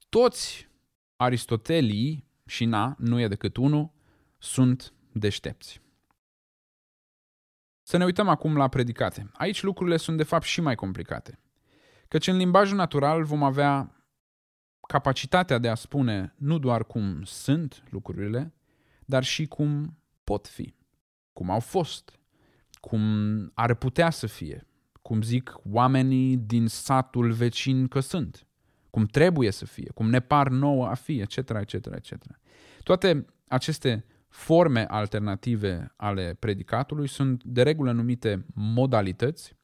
toți 0.09 0.69
Aristotelii, 1.17 2.33
și 2.47 2.65
na, 2.65 2.95
nu 2.99 3.21
e 3.21 3.29
decât 3.29 3.57
unul, 3.57 3.93
sunt 4.39 4.93
deștepți. 5.13 5.83
Să 7.83 7.97
ne 7.97 8.05
uităm 8.05 8.29
acum 8.29 8.57
la 8.57 8.69
predicate. 8.69 9.31
Aici 9.33 9.63
lucrurile 9.63 9.97
sunt 9.97 10.17
de 10.17 10.23
fapt 10.23 10.45
și 10.45 10.61
mai 10.61 10.75
complicate. 10.75 11.39
Căci 12.09 12.27
în 12.27 12.37
limbajul 12.37 12.77
natural 12.77 13.25
vom 13.25 13.43
avea 13.43 14.04
capacitatea 14.87 15.59
de 15.59 15.69
a 15.69 15.75
spune 15.75 16.35
nu 16.37 16.59
doar 16.59 16.85
cum 16.85 17.23
sunt 17.25 17.83
lucrurile, 17.91 18.55
dar 19.05 19.25
și 19.25 19.47
cum 19.47 19.99
pot 20.25 20.47
fi, 20.47 20.75
cum 21.33 21.51
au 21.51 21.61
fost, 21.61 22.19
cum 22.81 23.01
ar 23.55 23.75
putea 23.75 24.11
să 24.11 24.27
fie, 24.27 24.67
cum 25.03 25.23
zic 25.23 25.55
oamenii 25.73 26.37
din 26.37 26.67
satul 26.67 27.33
vecin 27.33 27.89
că 27.89 28.01
sunt, 28.01 28.47
cum 28.91 29.05
trebuie 29.05 29.51
să 29.51 29.67
fie, 29.67 29.91
cum 29.95 30.11
ne 30.11 30.21
par 30.21 30.49
nouă 30.49 30.87
a 30.87 30.95
fi, 30.95 31.21
etc., 31.21 31.37
etc., 31.37 31.73
etc. 31.73 32.15
Toate 32.83 33.27
aceste 33.49 34.05
forme 34.29 34.87
alternative 34.89 35.93
ale 35.97 36.37
predicatului 36.39 37.09
sunt 37.09 37.45
de 37.45 37.63
regulă 37.63 37.93
numite 37.93 38.47
modalități, 38.55 39.57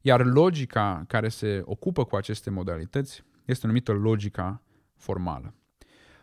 iar 0.00 0.24
logica 0.24 1.04
care 1.06 1.28
se 1.28 1.62
ocupă 1.64 2.04
cu 2.04 2.16
aceste 2.16 2.50
modalități 2.50 3.24
este 3.48 3.66
numită 3.66 3.92
logica 3.92 4.62
formală. 4.96 5.54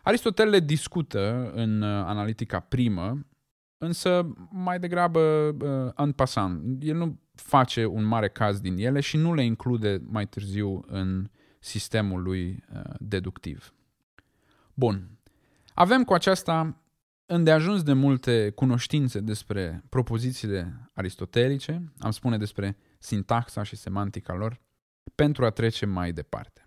Aristotel 0.02 0.48
le 0.48 0.60
discută 0.60 1.50
în 1.54 1.82
uh, 1.82 1.88
analitica 1.88 2.60
primă, 2.60 3.26
însă 3.78 4.28
mai 4.50 4.78
degrabă 4.78 5.20
uh, 5.20 5.92
în 5.94 6.12
passant. 6.12 6.82
El 6.82 6.96
nu 6.96 7.20
face 7.34 7.84
un 7.84 8.04
mare 8.04 8.28
caz 8.28 8.60
din 8.60 8.76
ele 8.78 9.00
și 9.00 9.16
nu 9.16 9.34
le 9.34 9.44
include 9.44 10.02
mai 10.04 10.26
târziu 10.26 10.84
în 10.86 11.30
sistemul 11.58 12.22
lui 12.22 12.64
uh, 12.74 12.80
deductiv. 12.98 13.74
Bun. 14.74 15.18
Avem 15.74 16.04
cu 16.04 16.12
aceasta 16.12 16.80
îndeajuns 17.26 17.82
de 17.82 17.92
multe 17.92 18.50
cunoștințe 18.50 19.20
despre 19.20 19.84
propozițiile 19.88 20.90
aristotelice, 20.92 21.92
am 21.98 22.10
spune 22.10 22.38
despre 22.38 22.76
sintaxa 22.98 23.62
și 23.62 23.76
semantica 23.76 24.34
lor, 24.34 24.60
pentru 25.14 25.44
a 25.44 25.50
trece 25.50 25.86
mai 25.86 26.12
departe. 26.12 26.65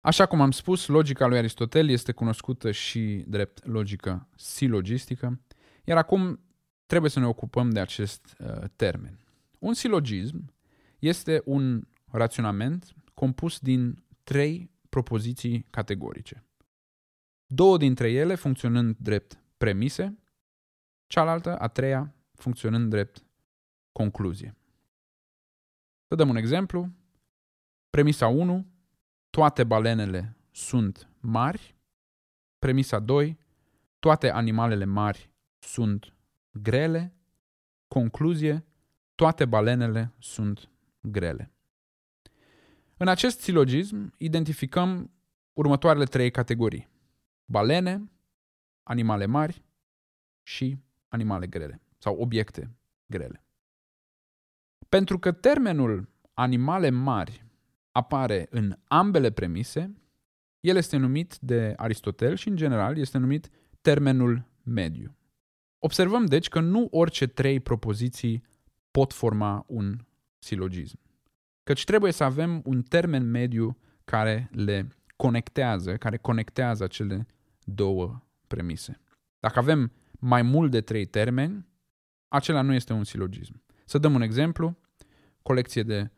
Așa 0.00 0.26
cum 0.26 0.40
am 0.40 0.50
spus, 0.50 0.86
logica 0.86 1.26
lui 1.26 1.38
Aristotel 1.38 1.88
este 1.88 2.12
cunoscută 2.12 2.70
și 2.70 3.24
drept 3.26 3.66
logică 3.66 4.28
silogistică, 4.36 5.40
iar 5.84 5.96
acum 5.96 6.40
trebuie 6.86 7.10
să 7.10 7.18
ne 7.18 7.26
ocupăm 7.26 7.70
de 7.70 7.80
acest 7.80 8.36
uh, 8.38 8.64
termen. 8.76 9.18
Un 9.58 9.74
silogism 9.74 10.54
este 10.98 11.42
un 11.44 11.88
raționament 12.10 12.92
compus 13.14 13.58
din 13.58 14.04
trei 14.24 14.70
propoziții 14.88 15.66
categorice. 15.70 16.44
Două 17.46 17.76
dintre 17.76 18.10
ele 18.10 18.34
funcționând 18.34 18.96
drept 18.98 19.42
premise, 19.56 20.18
cealaltă, 21.06 21.58
a 21.58 21.68
treia, 21.68 22.14
funcționând 22.34 22.90
drept 22.90 23.24
concluzie. 23.92 24.56
Să 26.08 26.14
dăm 26.14 26.28
un 26.28 26.36
exemplu. 26.36 26.90
Premisa 27.90 28.26
1, 28.26 28.66
toate 29.30 29.64
balenele 29.64 30.36
sunt 30.50 31.08
mari. 31.20 31.76
Premisa 32.58 32.98
2, 32.98 33.38
toate 33.98 34.30
animalele 34.30 34.84
mari 34.84 35.30
sunt 35.58 36.14
grele. 36.50 37.12
Concluzie, 37.88 38.64
toate 39.14 39.44
balenele 39.44 40.14
sunt 40.18 40.70
grele. 41.00 41.52
În 42.96 43.08
acest 43.08 43.40
silogism 43.40 44.14
identificăm 44.16 45.10
următoarele 45.52 46.04
trei 46.04 46.30
categorii. 46.30 46.88
Balene, 47.44 48.10
animale 48.82 49.26
mari 49.26 49.64
și 50.42 50.78
animale 51.08 51.46
grele 51.46 51.80
sau 51.98 52.16
obiecte 52.16 52.76
grele. 53.06 53.44
Pentru 54.88 55.18
că 55.18 55.32
termenul 55.32 56.08
animale 56.34 56.90
mari 56.90 57.47
apare 57.98 58.46
în 58.50 58.76
ambele 58.84 59.30
premise, 59.30 59.94
el 60.60 60.76
este 60.76 60.96
numit 60.96 61.38
de 61.40 61.74
Aristotel 61.76 62.36
și, 62.36 62.48
în 62.48 62.56
general, 62.56 62.98
este 62.98 63.18
numit 63.18 63.48
termenul 63.80 64.44
mediu. 64.62 65.16
Observăm, 65.78 66.24
deci, 66.24 66.48
că 66.48 66.60
nu 66.60 66.88
orice 66.90 67.26
trei 67.26 67.60
propoziții 67.60 68.44
pot 68.90 69.12
forma 69.12 69.64
un 69.66 69.98
silogism, 70.38 70.98
căci 71.62 71.84
trebuie 71.84 72.12
să 72.12 72.24
avem 72.24 72.62
un 72.64 72.82
termen 72.82 73.30
mediu 73.30 73.78
care 74.04 74.50
le 74.52 74.88
conectează, 75.16 75.96
care 75.96 76.16
conectează 76.16 76.86
cele 76.86 77.26
două 77.64 78.22
premise. 78.46 79.00
Dacă 79.40 79.58
avem 79.58 79.92
mai 80.18 80.42
mult 80.42 80.70
de 80.70 80.80
trei 80.80 81.04
termeni, 81.04 81.66
acela 82.28 82.62
nu 82.62 82.72
este 82.72 82.92
un 82.92 83.04
silogism. 83.04 83.62
Să 83.84 83.98
dăm 83.98 84.14
un 84.14 84.22
exemplu, 84.22 84.78
colecție 85.42 85.82
de 85.82 86.10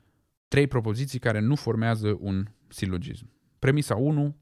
trei 0.50 0.66
propoziții 0.66 1.18
care 1.18 1.38
nu 1.40 1.54
formează 1.54 2.16
un 2.20 2.46
silogism. 2.68 3.30
Premisa 3.58 3.96
1, 3.96 4.36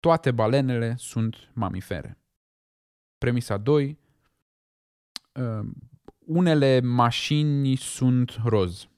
toate 0.00 0.30
balenele 0.30 0.94
sunt 0.96 1.50
mamifere. 1.54 2.18
Premisa 3.18 3.56
2, 3.56 3.98
uh, 5.32 5.68
unele 6.18 6.80
mașini 6.80 7.76
sunt 7.76 8.30
roz. 8.44 8.88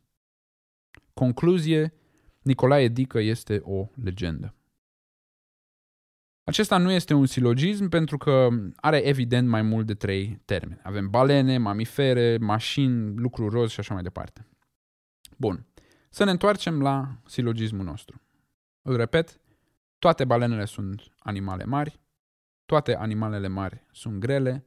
Concluzie, 1.14 1.94
Nicolae 2.42 2.88
Dică 2.88 3.18
este 3.18 3.60
o 3.64 3.88
legendă. 3.94 4.54
Acesta 6.44 6.76
nu 6.78 6.90
este 6.90 7.14
un 7.14 7.26
silogism 7.26 7.88
pentru 7.88 8.16
că 8.16 8.48
are 8.76 8.98
evident 8.98 9.48
mai 9.48 9.62
mult 9.62 9.86
de 9.86 9.94
trei 9.94 10.40
termeni. 10.44 10.80
Avem 10.82 11.10
balene, 11.10 11.58
mamifere, 11.58 12.36
mașini, 12.36 13.16
lucru 13.16 13.48
roz 13.48 13.70
și 13.70 13.80
așa 13.80 13.94
mai 13.94 14.02
departe. 14.02 14.46
Bun. 15.36 15.66
Să 16.12 16.24
ne 16.24 16.30
întoarcem 16.30 16.82
la 16.82 17.16
silogismul 17.26 17.84
nostru. 17.84 18.20
Îl 18.82 18.96
repet, 18.96 19.40
toate 19.98 20.24
balenele 20.24 20.64
sunt 20.64 21.02
animale 21.18 21.64
mari, 21.64 22.00
toate 22.66 22.96
animalele 22.96 23.48
mari 23.48 23.84
sunt 23.92 24.20
grele, 24.20 24.66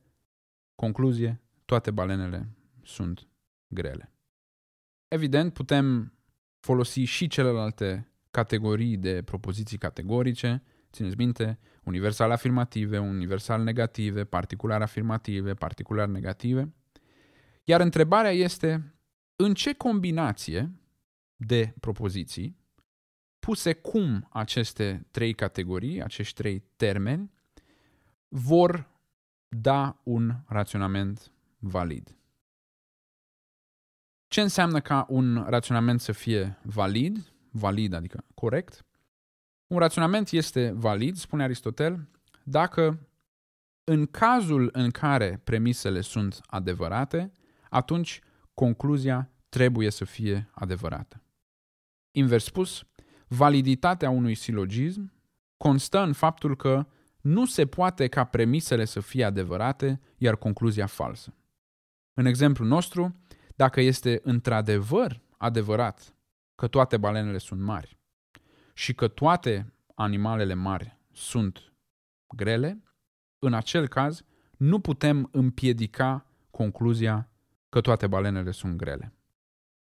concluzie, 0.76 1.42
toate 1.66 1.92
balenele 1.92 2.50
sunt 2.84 3.28
grele. 3.68 4.14
Evident, 5.08 5.54
putem 5.54 6.14
folosi 6.60 7.00
și 7.00 7.28
celelalte 7.28 8.12
categorii 8.32 8.98
de 8.98 9.22
propoziții 9.22 9.78
categorice, 9.78 10.64
țineți 10.92 11.18
minte, 11.18 11.60
universal 11.84 12.32
afirmative, 12.32 12.98
universal 12.98 13.64
negative, 13.64 14.24
particular 14.24 14.82
afirmative, 14.82 15.54
particular 15.54 16.08
negative. 16.08 16.74
Iar 17.64 17.82
întrebarea 17.82 18.32
este, 18.32 18.96
în 19.36 19.54
ce 19.54 19.74
combinație 19.74 20.72
de 21.46 21.74
propoziții, 21.80 22.58
puse 23.40 23.74
cum 23.74 24.28
aceste 24.32 25.08
trei 25.12 25.34
categorii, 25.34 26.04
acești 26.04 26.34
trei 26.34 26.64
termeni, 26.76 27.32
vor 28.28 28.90
da 29.48 30.02
un 30.04 30.36
raționament 30.48 31.32
valid. 31.60 32.18
Ce 34.28 34.42
înseamnă 34.42 34.82
ca 34.82 35.06
un 35.10 35.44
raționament 35.48 36.02
să 36.02 36.12
fie 36.12 36.58
valid? 36.64 37.34
Valid, 37.52 37.94
adică 37.94 38.26
corect. 38.34 38.86
Un 39.68 39.78
raționament 39.78 40.30
este 40.30 40.72
valid, 40.72 41.16
spune 41.16 41.44
Aristotel, 41.44 42.10
dacă 42.44 43.08
în 43.84 44.06
cazul 44.06 44.70
în 44.72 44.90
care 44.90 45.42
premisele 45.44 46.02
sunt 46.02 46.42
adevărate, 46.46 47.32
atunci 47.70 48.22
concluzia 48.54 49.32
trebuie 49.50 49.90
să 49.90 50.06
fie 50.06 50.50
adevărată. 50.52 51.24
Invers 52.16 52.44
spus, 52.44 52.84
validitatea 53.28 54.10
unui 54.10 54.36
silogism 54.36 55.14
constă 55.58 56.00
în 56.00 56.14
faptul 56.14 56.56
că 56.56 56.88
nu 57.22 57.46
se 57.46 57.66
poate 57.66 58.08
ca 58.08 58.24
premisele 58.24 58.86
să 58.86 59.00
fie 59.00 59.24
adevărate, 59.24 60.02
iar 60.18 60.36
concluzia 60.36 60.86
falsă. 60.86 61.34
În 62.14 62.26
exemplul 62.26 62.68
nostru, 62.68 63.16
dacă 63.56 63.82
este 63.82 64.20
într-adevăr 64.24 65.22
adevărat 65.38 66.16
că 66.56 66.68
toate 66.68 66.98
balenele 66.98 67.38
sunt 67.38 67.62
mari 67.62 67.98
și 68.74 68.94
că 68.94 69.08
toate 69.08 69.74
animalele 69.96 70.54
mari 70.54 70.98
sunt 71.12 71.74
grele, 72.36 72.84
în 73.40 73.54
acel 73.54 73.88
caz 73.88 74.24
nu 74.58 74.80
putem 74.80 75.30
împiedica 75.32 76.26
concluzia 76.52 77.30
că 77.70 77.82
toate 77.82 78.08
balenele 78.08 78.52
sunt 78.52 78.78
grele. 78.78 79.14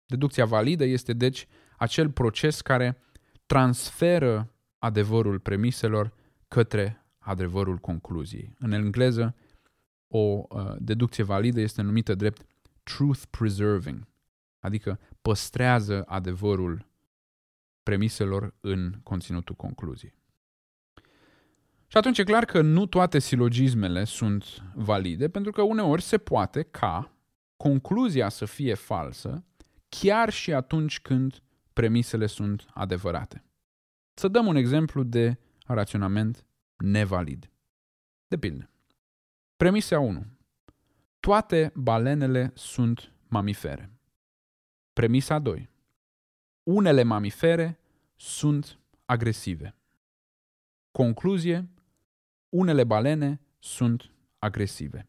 Deducția 0.05 0.45
validă 0.45 0.83
este 0.83 1.13
deci 1.13 1.47
acel 1.83 2.09
proces 2.09 2.61
care 2.61 2.97
transferă 3.45 4.53
adevărul 4.77 5.39
premiselor 5.39 6.13
către 6.47 7.05
adevărul 7.17 7.77
concluziei. 7.77 8.55
În 8.59 8.71
engleză, 8.71 9.35
o 10.07 10.17
uh, 10.17 10.73
deducție 10.77 11.23
validă 11.23 11.59
este 11.59 11.81
numită 11.81 12.15
drept 12.15 12.45
truth 12.83 13.21
preserving, 13.29 14.07
adică 14.59 14.99
păstrează 15.21 16.03
adevărul 16.07 16.87
premiselor 17.83 18.55
în 18.59 18.99
conținutul 19.03 19.55
concluziei. 19.55 20.13
Și 21.87 21.97
atunci 21.97 22.17
e 22.17 22.23
clar 22.23 22.45
că 22.45 22.61
nu 22.61 22.85
toate 22.85 23.19
silogismele 23.19 24.03
sunt 24.03 24.63
valide, 24.75 25.29
pentru 25.29 25.51
că 25.51 25.61
uneori 25.61 26.01
se 26.01 26.17
poate 26.17 26.61
ca 26.61 27.11
concluzia 27.57 28.29
să 28.29 28.45
fie 28.45 28.73
falsă 28.73 29.43
chiar 29.89 30.29
și 30.29 30.53
atunci 30.53 30.99
când 30.99 31.41
premisele 31.73 32.25
sunt 32.25 32.65
adevărate. 32.73 33.43
Să 34.13 34.27
dăm 34.27 34.45
un 34.45 34.55
exemplu 34.55 35.03
de 35.03 35.37
raționament 35.65 36.45
nevalid. 36.77 37.51
De 38.27 38.37
pildă, 38.37 38.69
premisa 39.55 39.99
1. 39.99 40.25
Toate 41.19 41.71
balenele 41.75 42.51
sunt 42.55 43.13
mamifere. 43.27 43.91
Premisa 44.93 45.39
2. 45.39 45.69
Unele 46.63 47.03
mamifere 47.03 47.79
sunt 48.15 48.79
agresive. 49.05 49.75
Concluzie. 50.91 51.69
Unele 52.49 52.83
balene 52.83 53.41
sunt 53.59 54.11
agresive. 54.39 55.07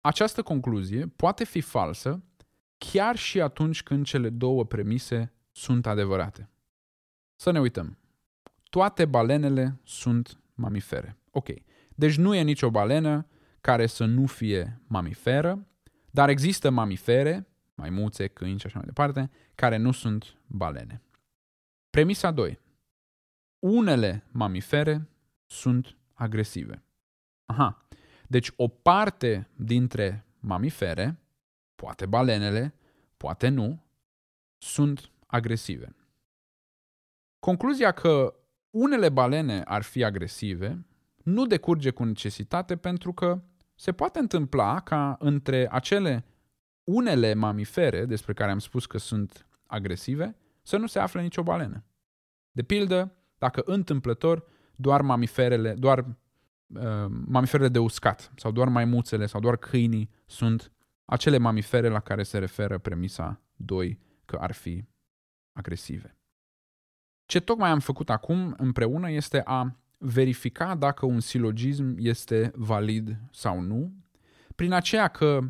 Această 0.00 0.42
concluzie 0.42 1.06
poate 1.06 1.44
fi 1.44 1.60
falsă 1.60 2.22
chiar 2.78 3.16
și 3.16 3.40
atunci 3.40 3.82
când 3.82 4.06
cele 4.06 4.30
două 4.30 4.64
premise 4.64 5.32
sunt 5.58 5.86
adevărate. 5.86 6.48
Să 7.36 7.50
ne 7.50 7.60
uităm. 7.60 7.98
Toate 8.70 9.04
balenele 9.04 9.80
sunt 9.84 10.40
mamifere. 10.54 11.16
Ok. 11.30 11.48
Deci 11.94 12.16
nu 12.16 12.34
e 12.34 12.42
nicio 12.42 12.70
balenă 12.70 13.26
care 13.60 13.86
să 13.86 14.04
nu 14.04 14.26
fie 14.26 14.80
mamiferă, 14.86 15.66
dar 16.10 16.28
există 16.28 16.70
mamifere, 16.70 17.46
maimuțe, 17.74 18.26
câini 18.26 18.58
și 18.58 18.66
așa 18.66 18.76
mai 18.78 18.86
departe, 18.86 19.30
care 19.54 19.76
nu 19.76 19.92
sunt 19.92 20.36
balene. 20.46 21.02
Premisa 21.90 22.30
2. 22.30 22.58
Unele 23.58 24.24
mamifere 24.30 25.08
sunt 25.46 25.96
agresive. 26.12 26.82
Aha. 27.44 27.86
Deci 28.28 28.52
o 28.56 28.68
parte 28.68 29.48
dintre 29.56 30.24
mamifere, 30.38 31.18
poate 31.74 32.06
balenele, 32.06 32.74
poate 33.16 33.48
nu, 33.48 33.82
sunt 34.58 35.10
agresive. 35.28 35.96
Concluzia 37.38 37.92
că 37.92 38.34
unele 38.70 39.08
balene 39.08 39.62
ar 39.64 39.82
fi 39.82 40.04
agresive 40.04 40.86
nu 41.22 41.46
decurge 41.46 41.90
cu 41.90 42.04
necesitate 42.04 42.76
pentru 42.76 43.12
că 43.12 43.42
se 43.74 43.92
poate 43.92 44.18
întâmpla 44.18 44.80
ca 44.80 45.16
între 45.18 45.68
acele 45.70 46.24
unele 46.84 47.34
mamifere 47.34 48.04
despre 48.04 48.32
care 48.32 48.50
am 48.50 48.58
spus 48.58 48.86
că 48.86 48.98
sunt 48.98 49.46
agresive 49.66 50.36
să 50.62 50.76
nu 50.76 50.86
se 50.86 50.98
afle 50.98 51.22
nicio 51.22 51.42
balenă. 51.42 51.84
De 52.50 52.62
pildă, 52.62 53.12
dacă 53.38 53.62
întâmplător 53.64 54.44
doar 54.76 55.02
mamiferele, 55.02 55.74
doar 55.74 55.98
uh, 55.98 57.06
mamiferele 57.26 57.68
de 57.68 57.78
uscat 57.78 58.32
sau 58.36 58.50
doar 58.50 58.68
maimuțele 58.68 59.26
sau 59.26 59.40
doar 59.40 59.56
câinii 59.56 60.10
sunt 60.26 60.72
acele 61.04 61.38
mamifere 61.38 61.88
la 61.88 62.00
care 62.00 62.22
se 62.22 62.38
referă 62.38 62.78
premisa 62.78 63.40
2 63.56 63.98
că 64.24 64.36
ar 64.40 64.52
fi 64.52 64.84
agresive. 65.58 66.16
Ce 67.26 67.40
tocmai 67.40 67.70
am 67.70 67.80
făcut 67.80 68.10
acum 68.10 68.54
împreună 68.56 69.10
este 69.10 69.42
a 69.44 69.76
verifica 69.98 70.74
dacă 70.74 71.06
un 71.06 71.20
silogism 71.20 71.94
este 71.98 72.52
valid 72.54 73.16
sau 73.32 73.60
nu, 73.60 73.92
prin 74.54 74.72
aceea 74.72 75.08
că 75.08 75.40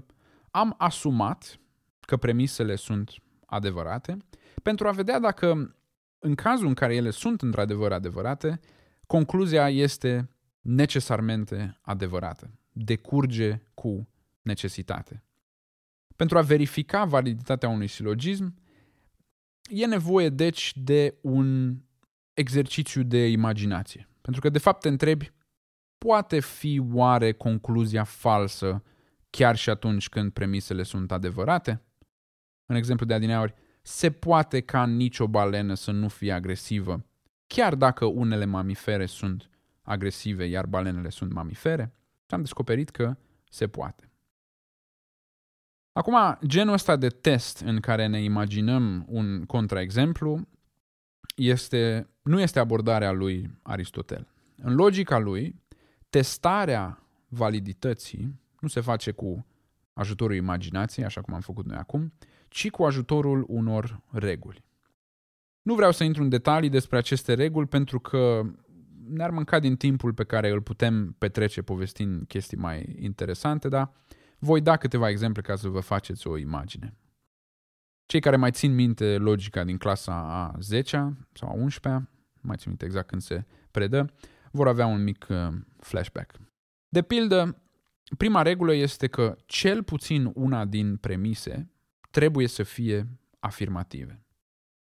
am 0.50 0.74
asumat 0.78 1.58
că 2.00 2.16
premisele 2.16 2.76
sunt 2.76 3.10
adevărate, 3.46 4.16
pentru 4.62 4.88
a 4.88 4.90
vedea 4.90 5.18
dacă, 5.18 5.76
în 6.18 6.34
cazul 6.34 6.66
în 6.66 6.74
care 6.74 6.94
ele 6.94 7.10
sunt 7.10 7.42
într-adevăr 7.42 7.92
adevărate, 7.92 8.60
concluzia 9.06 9.68
este 9.68 10.30
necesarmente 10.60 11.78
adevărată, 11.80 12.50
decurge 12.72 13.62
cu 13.74 14.08
necesitate. 14.42 15.22
Pentru 16.16 16.38
a 16.38 16.42
verifica 16.42 17.04
validitatea 17.04 17.68
unui 17.68 17.86
silogism, 17.86 18.54
e 19.68 19.86
nevoie 19.86 20.28
deci 20.28 20.72
de 20.76 21.14
un 21.20 21.76
exercițiu 22.34 23.02
de 23.02 23.28
imaginație. 23.28 24.08
Pentru 24.20 24.40
că 24.40 24.48
de 24.48 24.58
fapt 24.58 24.80
te 24.80 24.88
întrebi, 24.88 25.32
poate 25.98 26.40
fi 26.40 26.82
oare 26.92 27.32
concluzia 27.32 28.04
falsă 28.04 28.82
chiar 29.30 29.56
și 29.56 29.70
atunci 29.70 30.08
când 30.08 30.32
premisele 30.32 30.82
sunt 30.82 31.12
adevărate? 31.12 31.82
În 32.66 32.76
exemplu 32.76 33.06
de 33.06 33.14
adineauri, 33.14 33.54
se 33.82 34.10
poate 34.10 34.60
ca 34.60 34.86
nicio 34.86 35.26
balenă 35.28 35.74
să 35.74 35.90
nu 35.90 36.08
fie 36.08 36.32
agresivă, 36.32 37.06
chiar 37.46 37.74
dacă 37.74 38.04
unele 38.04 38.44
mamifere 38.44 39.06
sunt 39.06 39.50
agresive, 39.82 40.44
iar 40.44 40.66
balenele 40.66 41.08
sunt 41.08 41.32
mamifere? 41.32 41.92
Și 42.26 42.34
am 42.34 42.40
descoperit 42.40 42.90
că 42.90 43.16
se 43.50 43.68
poate. 43.68 44.07
Acum, 45.98 46.38
genul 46.46 46.72
ăsta 46.72 46.96
de 46.96 47.08
test 47.08 47.60
în 47.60 47.80
care 47.80 48.06
ne 48.06 48.22
imaginăm 48.22 49.04
un 49.08 49.44
contraexemplu 49.44 50.48
este, 51.36 52.08
nu 52.22 52.40
este 52.40 52.58
abordarea 52.58 53.12
lui 53.12 53.50
Aristotel. 53.62 54.26
În 54.56 54.74
logica 54.74 55.18
lui, 55.18 55.62
testarea 56.10 57.02
validității 57.28 58.40
nu 58.60 58.68
se 58.68 58.80
face 58.80 59.10
cu 59.10 59.46
ajutorul 59.92 60.36
imaginației, 60.36 61.04
așa 61.04 61.20
cum 61.20 61.34
am 61.34 61.40
făcut 61.40 61.66
noi 61.66 61.76
acum, 61.76 62.12
ci 62.48 62.70
cu 62.70 62.84
ajutorul 62.84 63.44
unor 63.48 64.02
reguli. 64.10 64.64
Nu 65.62 65.74
vreau 65.74 65.92
să 65.92 66.04
intru 66.04 66.22
în 66.22 66.28
detalii 66.28 66.68
despre 66.68 66.98
aceste 66.98 67.34
reguli 67.34 67.66
pentru 67.66 68.00
că 68.00 68.42
ne-ar 69.08 69.30
mânca 69.30 69.58
din 69.58 69.76
timpul 69.76 70.12
pe 70.14 70.24
care 70.24 70.50
îl 70.50 70.62
putem 70.62 71.14
petrece 71.18 71.62
povestind 71.62 72.26
chestii 72.26 72.56
mai 72.56 72.96
interesante, 72.98 73.68
dar 73.68 73.92
voi 74.38 74.60
da 74.60 74.76
câteva 74.76 75.08
exemple 75.08 75.42
ca 75.42 75.56
să 75.56 75.68
vă 75.68 75.80
faceți 75.80 76.26
o 76.26 76.36
imagine. 76.36 76.96
Cei 78.06 78.20
care 78.20 78.36
mai 78.36 78.50
țin 78.50 78.74
minte 78.74 79.16
logica 79.16 79.64
din 79.64 79.78
clasa 79.78 80.12
a 80.12 80.58
10 80.60 81.16
sau 81.32 81.48
a 81.48 81.52
11 81.52 82.08
mai 82.40 82.56
țin 82.56 82.68
minte 82.68 82.84
exact 82.84 83.08
când 83.08 83.22
se 83.22 83.44
predă, 83.70 84.12
vor 84.50 84.68
avea 84.68 84.86
un 84.86 85.02
mic 85.02 85.26
uh, 85.30 85.48
flashback. 85.78 86.36
De 86.88 87.02
pildă, 87.02 87.62
prima 88.16 88.42
regulă 88.42 88.74
este 88.74 89.06
că 89.06 89.36
cel 89.46 89.82
puțin 89.82 90.30
una 90.34 90.64
din 90.64 90.96
premise 90.96 91.70
trebuie 92.10 92.46
să 92.46 92.62
fie 92.62 93.06
afirmative. 93.38 94.22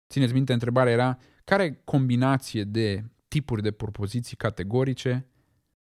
Țineți 0.10 0.34
minte, 0.34 0.54
întrebarea 0.54 0.94
era 0.94 1.18
care 1.44 1.82
combinație 1.84 2.64
de 2.64 3.04
tipuri 3.28 3.62
de 3.62 3.72
propoziții 3.72 4.38
categorice 4.38 5.28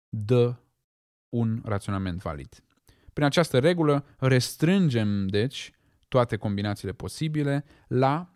dă 0.09 0.59
un 1.29 1.61
raționament 1.63 2.21
valid. 2.21 2.63
Prin 3.15 3.27
această 3.27 3.59
regulă 3.59 4.05
restrângem, 4.17 5.27
deci, 5.27 5.71
toate 6.07 6.35
combinațiile 6.37 6.93
posibile 6.93 7.65
la 7.87 8.33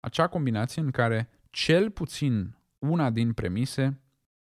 acea 0.00 0.26
combinație 0.26 0.82
în 0.82 0.90
care 0.90 1.28
cel 1.50 1.90
puțin 1.90 2.56
una 2.78 3.10
din 3.10 3.32
premise 3.32 4.00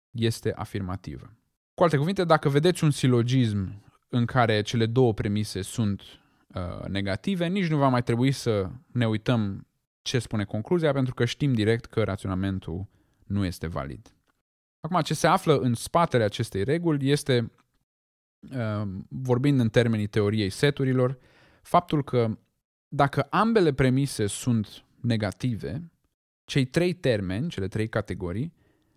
este 0.10 0.54
afirmativă. 0.54 1.38
Cu 1.74 1.84
alte 1.84 1.98
cuvinte, 1.98 2.24
dacă 2.24 2.50
vedeți 2.50 2.84
un 2.84 2.92
silogism 2.92 3.84
în 4.10 4.26
care 4.26 4.62
cele 4.62 4.86
două 4.86 5.14
premise 5.14 5.62
sunt 5.62 6.02
uh, 6.48 6.88
negative, 6.88 7.48
nici 7.48 7.68
nu 7.68 7.78
va 7.78 7.88
mai 7.88 8.04
trebui 8.04 8.32
să 8.32 8.70
ne 8.92 9.08
uităm 9.08 9.68
ce 10.02 10.20
spune 10.20 10.44
concluzia, 10.44 10.92
pentru 10.92 11.14
că 11.14 11.26
știm 11.26 11.54
direct 11.54 11.86
că 11.86 12.04
raționamentul 12.04 12.88
nu 13.26 13.46
este 13.46 13.68
valid. 13.68 14.16
Acum, 14.80 15.02
ce 15.02 15.14
se 15.14 15.28
află 15.28 15.58
în 15.58 15.74
spatele 15.74 16.24
acestei 16.24 16.64
reguli 16.64 17.12
este, 17.12 17.40
uh, 17.40 17.50
vorbind 19.08 19.60
în 19.60 19.70
termenii 19.70 20.08
teoriei 20.08 20.50
seturilor, 20.50 21.18
faptul 21.62 22.04
că 22.04 22.38
dacă 22.88 23.28
ambele 23.30 23.74
premise 23.74 24.28
sunt 24.28 24.86
negative, 25.02 25.92
cei 26.46 26.66
trei 26.66 26.94
termeni, 26.94 27.50
cele 27.50 27.68
trei 27.68 27.90
categorii, 27.90 28.54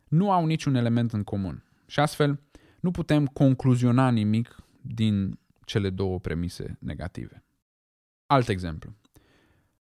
nu 0.08 0.30
au 0.30 0.46
niciun 0.46 0.74
element 0.74 1.12
în 1.12 1.22
comun. 1.22 1.64
Și 1.86 2.00
astfel, 2.00 2.40
nu 2.80 2.90
putem 2.90 3.26
concluziona 3.26 4.10
nimic 4.10 4.56
din 4.80 5.38
cele 5.64 5.90
două 5.90 6.20
premise 6.20 6.76
negative. 6.80 7.44
Alt 8.26 8.48
exemplu. 8.48 8.94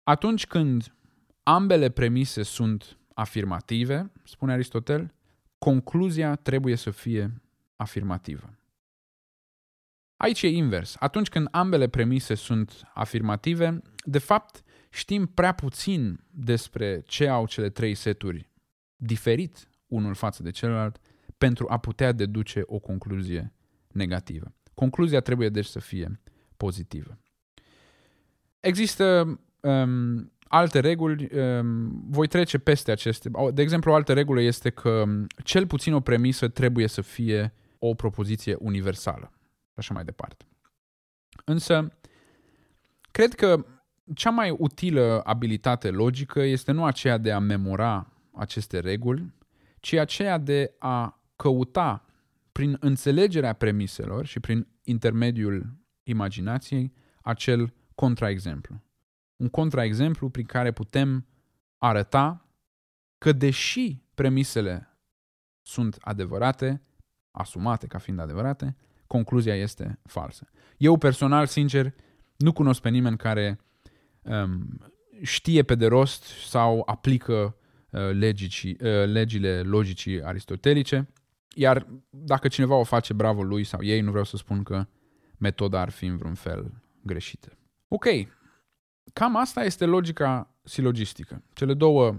Atunci 0.03 0.47
când 0.47 0.95
ambele 1.43 1.91
premise 1.91 2.43
sunt 2.43 2.99
afirmative, 3.15 4.13
spune 4.25 4.53
Aristotel, 4.53 5.15
concluzia 5.59 6.35
trebuie 6.35 6.77
să 6.77 6.91
fie 6.91 7.43
afirmativă. 7.77 8.56
Aici 10.17 10.43
e 10.43 10.49
invers. 10.49 10.97
Atunci 10.99 11.29
când 11.29 11.49
ambele 11.51 11.89
premise 11.89 12.35
sunt 12.35 12.91
afirmative, 12.95 13.83
de 14.05 14.19
fapt 14.19 14.63
știm 14.91 15.27
prea 15.27 15.53
puțin 15.53 16.21
despre 16.31 17.03
ce 17.07 17.29
au 17.29 17.47
cele 17.47 17.71
trei 17.71 17.95
seturi 17.95 18.51
diferit 18.97 19.69
unul 19.87 20.15
față 20.15 20.43
de 20.43 20.51
celălalt 20.51 21.01
pentru 21.39 21.67
a 21.69 21.79
putea 21.79 22.13
deduce 22.13 22.63
o 22.67 22.79
concluzie 22.79 23.53
negativă. 23.93 24.55
Concluzia 24.75 25.21
trebuie 25.21 25.49
deci 25.49 25.65
să 25.65 25.79
fie 25.79 26.21
pozitivă. 26.57 27.19
Există 28.61 29.39
um, 29.61 30.33
alte 30.49 30.81
reguli, 30.81 31.29
um, 31.39 32.05
voi 32.11 32.27
trece 32.27 32.59
peste 32.59 32.91
aceste. 32.91 33.31
De 33.53 33.63
exemplu, 33.63 33.91
o 33.91 33.95
altă 33.95 34.13
regulă 34.13 34.41
este 34.41 34.71
că 34.71 35.05
cel 35.45 35.67
puțin 35.67 35.95
o 35.95 36.01
premisă 36.01 36.49
trebuie 36.49 36.87
să 36.87 37.01
fie 37.01 37.55
o 37.79 37.95
propoziție 37.95 38.57
universală 38.59 39.31
și 39.31 39.36
așa 39.77 39.95
mai 39.95 40.05
departe. 40.05 40.45
Însă, 41.45 41.99
cred 43.11 43.35
că 43.35 43.67
cea 44.15 44.31
mai 44.31 44.51
utilă 44.51 45.21
abilitate 45.25 45.91
logică 45.91 46.41
este 46.41 46.73
nu 46.73 46.85
aceea 46.85 47.19
de 47.19 47.33
a 47.33 47.39
memora 47.39 48.13
aceste 48.33 48.79
reguli, 48.79 49.35
ci 49.81 49.93
aceea 49.93 50.39
de 50.39 50.75
a 50.79 51.21
căuta 51.37 52.05
prin 52.53 52.77
înțelegerea 52.81 53.53
premiselor 53.53 54.27
și 54.27 54.41
prin 54.41 54.69
intermediul 54.83 55.77
imaginației 56.03 56.93
acel 57.23 57.75
contraexemplu. 57.95 58.83
Un 59.37 59.49
contraexemplu 59.49 60.29
prin 60.29 60.45
care 60.45 60.73
putem 60.73 61.27
arăta 61.79 62.49
că 63.19 63.33
deși 63.33 64.03
premisele 64.15 64.99
sunt 65.63 65.97
adevărate, 66.01 66.83
asumate 67.31 67.87
ca 67.87 67.99
fiind 67.99 68.19
adevărate, 68.21 68.77
concluzia 69.07 69.55
este 69.55 70.01
falsă. 70.05 70.49
Eu 70.77 70.97
personal, 70.97 71.47
sincer, 71.47 71.95
nu 72.37 72.53
cunosc 72.53 72.81
pe 72.81 72.89
nimeni 72.89 73.17
care 73.17 73.61
um, 74.23 74.81
știe 75.23 75.63
pe 75.63 75.75
de 75.75 75.87
rost 75.87 76.25
sau 76.25 76.83
aplică 76.87 77.57
uh, 77.91 78.11
legicii, 78.13 78.77
uh, 78.81 79.05
legile 79.05 79.63
logicii 79.63 80.23
aristotelice, 80.23 81.09
iar 81.55 81.87
dacă 82.11 82.49
cineva 82.49 82.75
o 82.75 82.85
face, 82.85 83.13
bravo 83.13 83.43
lui 83.43 83.65
sau 83.65 83.83
ei, 83.83 84.01
nu 84.01 84.11
vreau 84.11 84.25
să 84.25 84.37
spun 84.37 84.63
că 84.63 84.87
metoda 85.39 85.81
ar 85.81 85.91
fi 85.91 86.05
în 86.05 86.17
vreun 86.17 86.35
fel 86.35 86.73
greșită. 87.03 87.59
Ok, 87.89 88.07
cam 89.13 89.37
asta 89.37 89.65
este 89.65 89.85
logica 89.85 90.55
silogistică. 90.63 91.43
Cele 91.53 91.75
două 91.75 92.17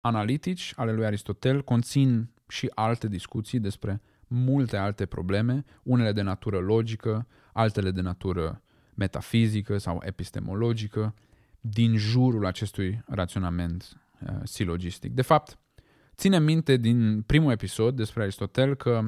analitici 0.00 0.72
ale 0.76 0.92
lui 0.92 1.04
Aristotel 1.04 1.62
conțin 1.62 2.30
și 2.48 2.70
alte 2.74 3.08
discuții 3.08 3.60
despre 3.60 4.02
multe 4.26 4.76
alte 4.76 5.06
probleme, 5.06 5.64
unele 5.82 6.12
de 6.12 6.22
natură 6.22 6.58
logică, 6.58 7.26
altele 7.52 7.90
de 7.90 8.00
natură 8.00 8.62
metafizică 8.94 9.78
sau 9.78 10.00
epistemologică, 10.04 11.14
din 11.60 11.96
jurul 11.96 12.46
acestui 12.46 13.02
raționament 13.06 14.00
uh, 14.26 14.34
silogistic. 14.42 15.12
De 15.12 15.22
fapt, 15.22 15.58
ține 16.16 16.40
minte 16.40 16.76
din 16.76 17.22
primul 17.22 17.52
episod 17.52 17.96
despre 17.96 18.22
Aristotel 18.22 18.74
că 18.74 19.02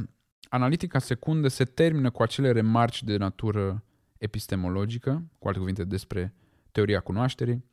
analitica 0.49 0.99
secundă 0.99 1.49
se 1.49 1.65
termină 1.65 2.11
cu 2.11 2.23
acele 2.23 2.53
remarci 2.53 3.03
de 3.03 3.17
natură 3.17 3.85
epistemologică, 4.19 5.25
cu 5.39 5.47
alte 5.47 5.59
cuvinte 5.59 5.85
despre 5.85 6.35
teoria 6.73 7.01
cunoașterii, 7.01 7.65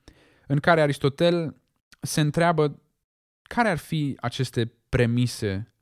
în 0.48 0.60
care 0.60 0.82
Aristotel 0.82 1.56
se 2.00 2.22
întreabă 2.22 2.82
care 3.42 3.70
ar 3.70 3.78
fi 3.78 4.18
aceste 4.20 4.74
premise 4.90 5.73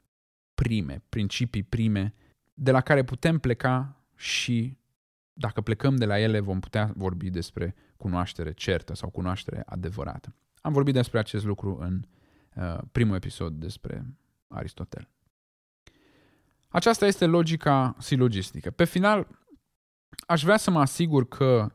prime, 0.61 1.01
principii 1.09 1.63
prime, 1.63 2.13
de 2.53 2.71
la 2.71 2.81
care 2.81 3.03
putem 3.03 3.39
pleca 3.39 3.95
și 4.15 4.77
dacă 5.33 5.61
plecăm 5.61 5.95
de 5.95 6.05
la 6.05 6.19
ele 6.19 6.39
vom 6.39 6.59
putea 6.59 6.91
vorbi 6.95 7.29
despre 7.29 7.75
cunoaștere 7.97 8.51
certă 8.53 8.95
sau 8.95 9.09
cunoaștere 9.09 9.63
adevărată. 9.65 10.35
Am 10.61 10.73
vorbit 10.73 10.93
despre 10.93 11.19
acest 11.19 11.45
lucru 11.45 11.77
în 11.79 12.01
uh, 12.55 12.77
primul 12.91 13.15
episod 13.15 13.53
despre 13.53 14.05
Aristotel. 14.47 15.07
Aceasta 16.67 17.05
este 17.05 17.25
logica 17.25 17.95
silogistică. 17.99 18.71
Pe 18.71 18.85
final, 18.85 19.27
aș 20.27 20.43
vrea 20.43 20.57
să 20.57 20.71
mă 20.71 20.79
asigur 20.79 21.27
că 21.27 21.71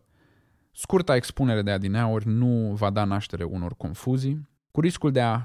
scurta 0.72 1.16
expunere 1.16 1.62
de 1.62 1.70
adineauri 1.70 2.26
nu 2.26 2.74
va 2.74 2.90
da 2.90 3.04
naștere 3.04 3.44
unor 3.44 3.74
confuzii, 3.76 4.48
cu 4.70 4.80
riscul 4.80 5.12
de 5.12 5.20
a, 5.20 5.34
uh, 5.34 5.44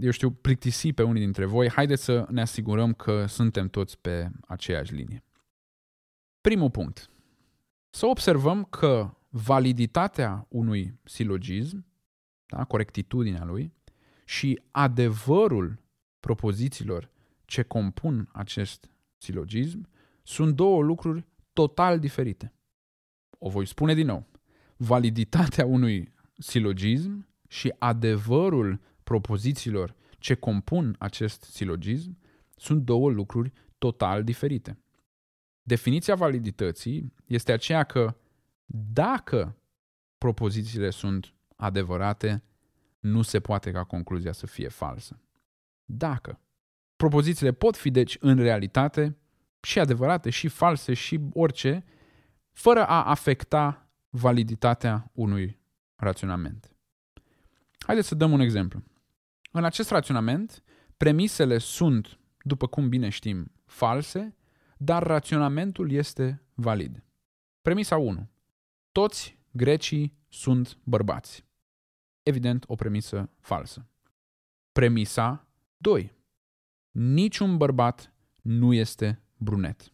eu 0.00 0.10
știu, 0.10 0.30
plictisi 0.30 0.92
pe 0.92 1.02
unii 1.02 1.20
dintre 1.20 1.44
voi, 1.44 1.70
haideți 1.70 2.04
să 2.04 2.26
ne 2.30 2.40
asigurăm 2.40 2.92
că 2.92 3.26
suntem 3.26 3.68
toți 3.68 3.98
pe 3.98 4.30
aceeași 4.46 4.94
linie. 4.94 5.24
Primul 6.40 6.70
punct. 6.70 7.10
Să 7.90 8.06
observăm 8.06 8.64
că 8.64 9.16
validitatea 9.28 10.46
unui 10.48 10.98
silogism, 11.04 11.86
da, 12.46 12.64
corectitudinea 12.64 13.44
lui, 13.44 13.72
și 14.24 14.62
adevărul 14.70 15.78
propozițiilor 16.20 17.10
ce 17.44 17.62
compun 17.62 18.28
acest 18.32 18.90
silogism 19.16 19.88
sunt 20.22 20.54
două 20.56 20.82
lucruri 20.82 21.26
total 21.52 21.98
diferite. 21.98 22.52
O 23.38 23.48
voi 23.48 23.66
spune 23.66 23.94
din 23.94 24.06
nou. 24.06 24.26
Validitatea 24.76 25.66
unui 25.66 26.12
silogism 26.38 27.26
și 27.48 27.74
adevărul 27.78 28.80
propozițiilor 29.08 29.94
ce 30.18 30.34
compun 30.34 30.96
acest 30.98 31.42
silogism 31.42 32.18
sunt 32.56 32.82
două 32.82 33.10
lucruri 33.10 33.52
total 33.78 34.24
diferite. 34.24 34.78
Definiția 35.62 36.14
validității 36.14 37.12
este 37.26 37.52
aceea 37.52 37.84
că 37.84 38.16
dacă 38.92 39.56
propozițiile 40.18 40.90
sunt 40.90 41.34
adevărate, 41.56 42.42
nu 43.00 43.22
se 43.22 43.40
poate 43.40 43.70
ca 43.70 43.84
concluzia 43.84 44.32
să 44.32 44.46
fie 44.46 44.68
falsă. 44.68 45.20
Dacă. 45.84 46.40
Propozițiile 46.96 47.52
pot 47.52 47.76
fi, 47.76 47.90
deci, 47.90 48.16
în 48.20 48.36
realitate, 48.36 49.16
și 49.60 49.78
adevărate, 49.78 50.30
și 50.30 50.48
false, 50.48 50.94
și 50.94 51.20
orice, 51.32 51.84
fără 52.52 52.86
a 52.86 53.04
afecta 53.04 53.90
validitatea 54.08 55.10
unui 55.12 55.60
raționament. 55.96 56.72
Haideți 57.78 58.08
să 58.08 58.14
dăm 58.14 58.32
un 58.32 58.40
exemplu. 58.40 58.82
În 59.58 59.64
acest 59.64 59.90
raționament, 59.90 60.62
premisele 60.96 61.58
sunt, 61.58 62.18
după 62.42 62.66
cum 62.66 62.88
bine 62.88 63.08
știm, 63.08 63.52
false, 63.64 64.36
dar 64.76 65.02
raționamentul 65.02 65.90
este 65.90 66.42
valid. 66.54 67.04
Premisa 67.62 67.96
1. 67.96 68.28
Toți 68.92 69.38
grecii 69.50 70.16
sunt 70.28 70.78
bărbați. 70.84 71.44
Evident, 72.22 72.64
o 72.66 72.74
premisă 72.74 73.30
falsă. 73.40 73.88
Premisa 74.72 75.48
2. 75.76 76.14
Niciun 76.90 77.56
bărbat 77.56 78.12
nu 78.42 78.72
este 78.72 79.22
brunet. 79.36 79.92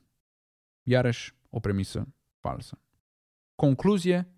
Iarăși, 0.83 1.35
o 1.51 1.61
premisă 1.61 2.09
falsă. 2.39 2.79
Concluzie, 3.55 4.29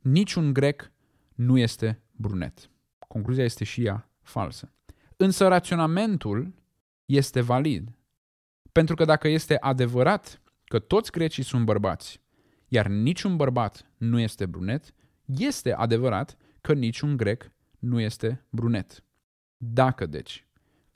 niciun 0.00 0.52
grec 0.52 0.92
nu 1.34 1.58
este 1.58 2.02
brunet. 2.12 2.70
Concluzia 3.08 3.44
este 3.44 3.64
și 3.64 3.84
ea 3.84 4.08
falsă. 4.24 4.72
Însă 5.16 5.48
raționamentul 5.48 6.54
este 7.04 7.40
valid. 7.40 7.92
Pentru 8.72 8.94
că 8.94 9.04
dacă 9.04 9.28
este 9.28 9.58
adevărat 9.58 10.40
că 10.64 10.78
toți 10.78 11.10
grecii 11.10 11.42
sunt 11.42 11.64
bărbați, 11.64 12.20
iar 12.68 12.86
niciun 12.86 13.36
bărbat 13.36 13.86
nu 13.96 14.18
este 14.18 14.46
brunet, 14.46 14.94
este 15.24 15.72
adevărat 15.72 16.36
că 16.60 16.72
niciun 16.72 17.16
grec 17.16 17.50
nu 17.78 18.00
este 18.00 18.44
brunet. 18.48 19.04
Dacă, 19.56 20.06
deci, 20.06 20.46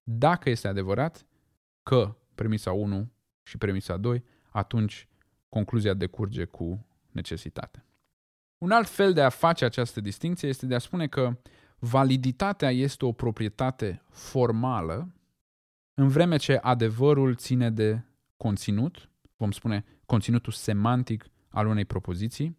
dacă 0.03 0.51
este 0.51 0.69
adevărat 0.69 1.27
că 1.83 2.17
premisa 2.35 2.73
1 2.73 3.13
și 3.43 3.59
premisa 3.59 3.97
2, 3.97 4.25
atunci 4.51 5.09
concluzia 5.49 5.95
decurge 5.95 6.45
cu 6.45 6.87
necesitate. 7.11 7.85
Un 8.59 8.71
alt 8.71 8.89
fel 8.89 9.13
de 9.13 9.23
a 9.23 9.29
face 9.29 9.65
această 9.65 10.01
distinție 10.01 10.49
este 10.49 10.67
de 10.67 10.75
a 10.75 10.79
spune 10.79 11.07
că 11.07 11.39
validitatea 11.79 12.71
este 12.71 13.05
o 13.05 13.13
proprietate 13.13 14.03
formală, 14.11 15.13
în 15.95 16.09
vreme 16.09 16.37
ce 16.37 16.57
adevărul 16.57 17.35
ține 17.35 17.71
de 17.71 18.03
conținut, 18.37 19.11
vom 19.37 19.51
spune 19.51 19.85
conținutul 20.07 20.53
semantic 20.53 21.27
al 21.49 21.67
unei 21.67 21.85
propoziții. 21.85 22.57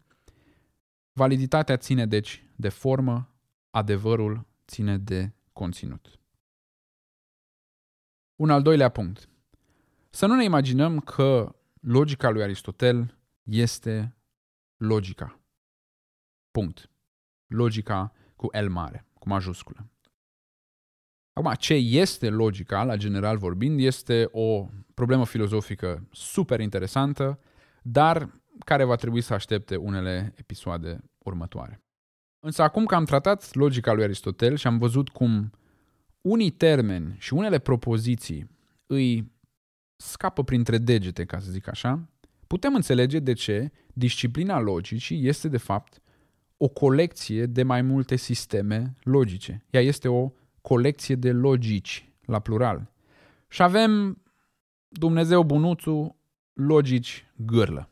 Validitatea 1.12 1.76
ține 1.76 2.06
deci 2.06 2.44
de 2.56 2.68
formă, 2.68 3.34
adevărul 3.70 4.46
ține 4.66 4.98
de 4.98 5.32
conținut. 5.52 6.20
Un 8.36 8.50
al 8.50 8.62
doilea 8.62 8.88
punct. 8.88 9.28
Să 10.10 10.26
nu 10.26 10.34
ne 10.34 10.44
imaginăm 10.44 10.98
că 10.98 11.54
logica 11.80 12.30
lui 12.30 12.42
Aristotel 12.42 13.18
este 13.42 14.16
logica. 14.76 15.40
Punct. 16.50 16.90
Logica 17.46 18.12
cu 18.36 18.48
L 18.60 18.66
mare, 18.68 19.06
cu 19.20 19.28
majusculă. 19.28 19.90
Acum, 21.32 21.52
ce 21.58 21.74
este 21.74 22.28
logica, 22.28 22.84
la 22.84 22.96
general 22.96 23.38
vorbind, 23.38 23.80
este 23.80 24.28
o 24.32 24.68
problemă 24.94 25.26
filozofică 25.26 26.08
super 26.10 26.60
interesantă, 26.60 27.38
dar 27.82 28.40
care 28.64 28.84
va 28.84 28.94
trebui 28.94 29.20
să 29.20 29.34
aștepte 29.34 29.76
unele 29.76 30.34
episoade 30.36 31.04
următoare. 31.18 31.82
Însă 32.46 32.62
acum 32.62 32.84
că 32.84 32.94
am 32.94 33.04
tratat 33.04 33.54
logica 33.54 33.92
lui 33.92 34.02
Aristotel 34.02 34.56
și 34.56 34.66
am 34.66 34.78
văzut 34.78 35.08
cum 35.08 35.50
unii 36.20 36.50
termeni 36.50 37.16
și 37.18 37.34
unele 37.34 37.58
propoziții 37.58 38.50
îi 38.86 39.32
scapă 39.96 40.44
printre 40.44 40.78
degete, 40.78 41.24
ca 41.24 41.38
să 41.38 41.50
zic 41.50 41.68
așa, 41.68 42.08
putem 42.46 42.74
înțelege 42.74 43.18
de 43.18 43.32
ce 43.32 43.70
disciplina 43.92 44.60
logicii 44.60 45.26
este 45.26 45.48
de 45.48 45.56
fapt 45.56 46.00
o 46.62 46.68
colecție 46.68 47.46
de 47.46 47.62
mai 47.62 47.82
multe 47.82 48.16
sisteme 48.16 48.96
logice. 49.02 49.64
Ea 49.70 49.80
este 49.80 50.08
o 50.08 50.32
colecție 50.60 51.14
de 51.14 51.32
logici, 51.32 52.12
la 52.24 52.38
plural. 52.38 52.90
Și 53.48 53.62
avem 53.62 54.22
Dumnezeu 54.88 55.42
bunuțu, 55.42 56.16
logici 56.52 57.26
gârlă. 57.36 57.90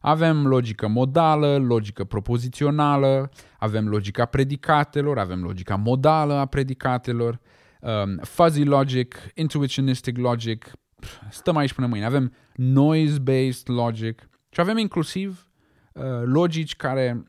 Avem 0.00 0.46
logică 0.46 0.88
modală, 0.88 1.56
logică 1.56 2.04
propozițională, 2.04 3.30
avem 3.58 3.88
logica 3.88 4.24
predicatelor, 4.24 5.18
avem 5.18 5.42
logica 5.42 5.76
modală 5.76 6.34
a 6.34 6.46
predicatelor, 6.46 7.40
um, 7.80 8.16
fuzzy 8.16 8.62
logic, 8.62 9.16
intuitionistic 9.34 10.16
logic, 10.16 10.72
stăm 11.30 11.56
aici 11.56 11.72
până 11.72 11.86
mâine. 11.86 12.04
Avem 12.04 12.32
noise-based 12.54 13.68
logic 13.68 14.28
și 14.50 14.60
avem 14.60 14.78
inclusiv 14.78 15.48
uh, 15.92 16.02
logici 16.24 16.76
care 16.76 17.22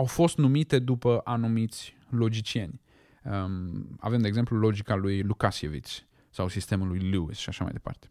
au 0.00 0.06
fost 0.06 0.36
numite 0.36 0.78
după 0.78 1.20
anumiți 1.24 1.96
logicieni. 2.08 2.80
Um, 3.24 3.96
avem, 3.98 4.20
de 4.20 4.26
exemplu, 4.26 4.56
logica 4.56 4.94
lui 4.94 5.22
Lukasiewicz 5.22 6.06
sau 6.30 6.48
sistemul 6.48 6.88
lui 6.88 7.10
Lewis 7.10 7.38
și 7.38 7.48
așa 7.48 7.64
mai 7.64 7.72
departe. 7.72 8.10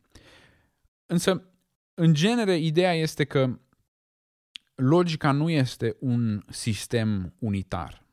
Însă, 1.06 1.44
în 1.94 2.14
genere, 2.14 2.58
ideea 2.58 2.94
este 2.94 3.24
că 3.24 3.60
logica 4.76 5.32
nu 5.32 5.50
este 5.50 5.96
un 6.00 6.44
sistem 6.50 7.34
unitar. 7.40 8.06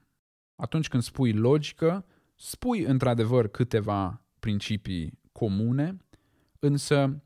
Atunci 0.63 0.89
când 0.89 1.03
spui 1.03 1.33
logică, 1.33 2.07
spui 2.35 2.83
într-adevăr 2.83 3.49
câteva 3.49 4.23
principii 4.39 5.19
comune, 5.33 5.97
însă 6.59 7.23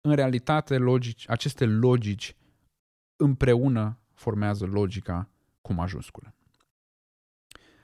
în 0.00 0.14
realitate 0.14 0.78
logici, 0.78 1.28
aceste 1.28 1.64
logici 1.64 2.36
împreună 3.16 3.98
formează 4.14 4.66
logica 4.66 5.31
cu 5.72 5.80
majusculă. 5.80 6.34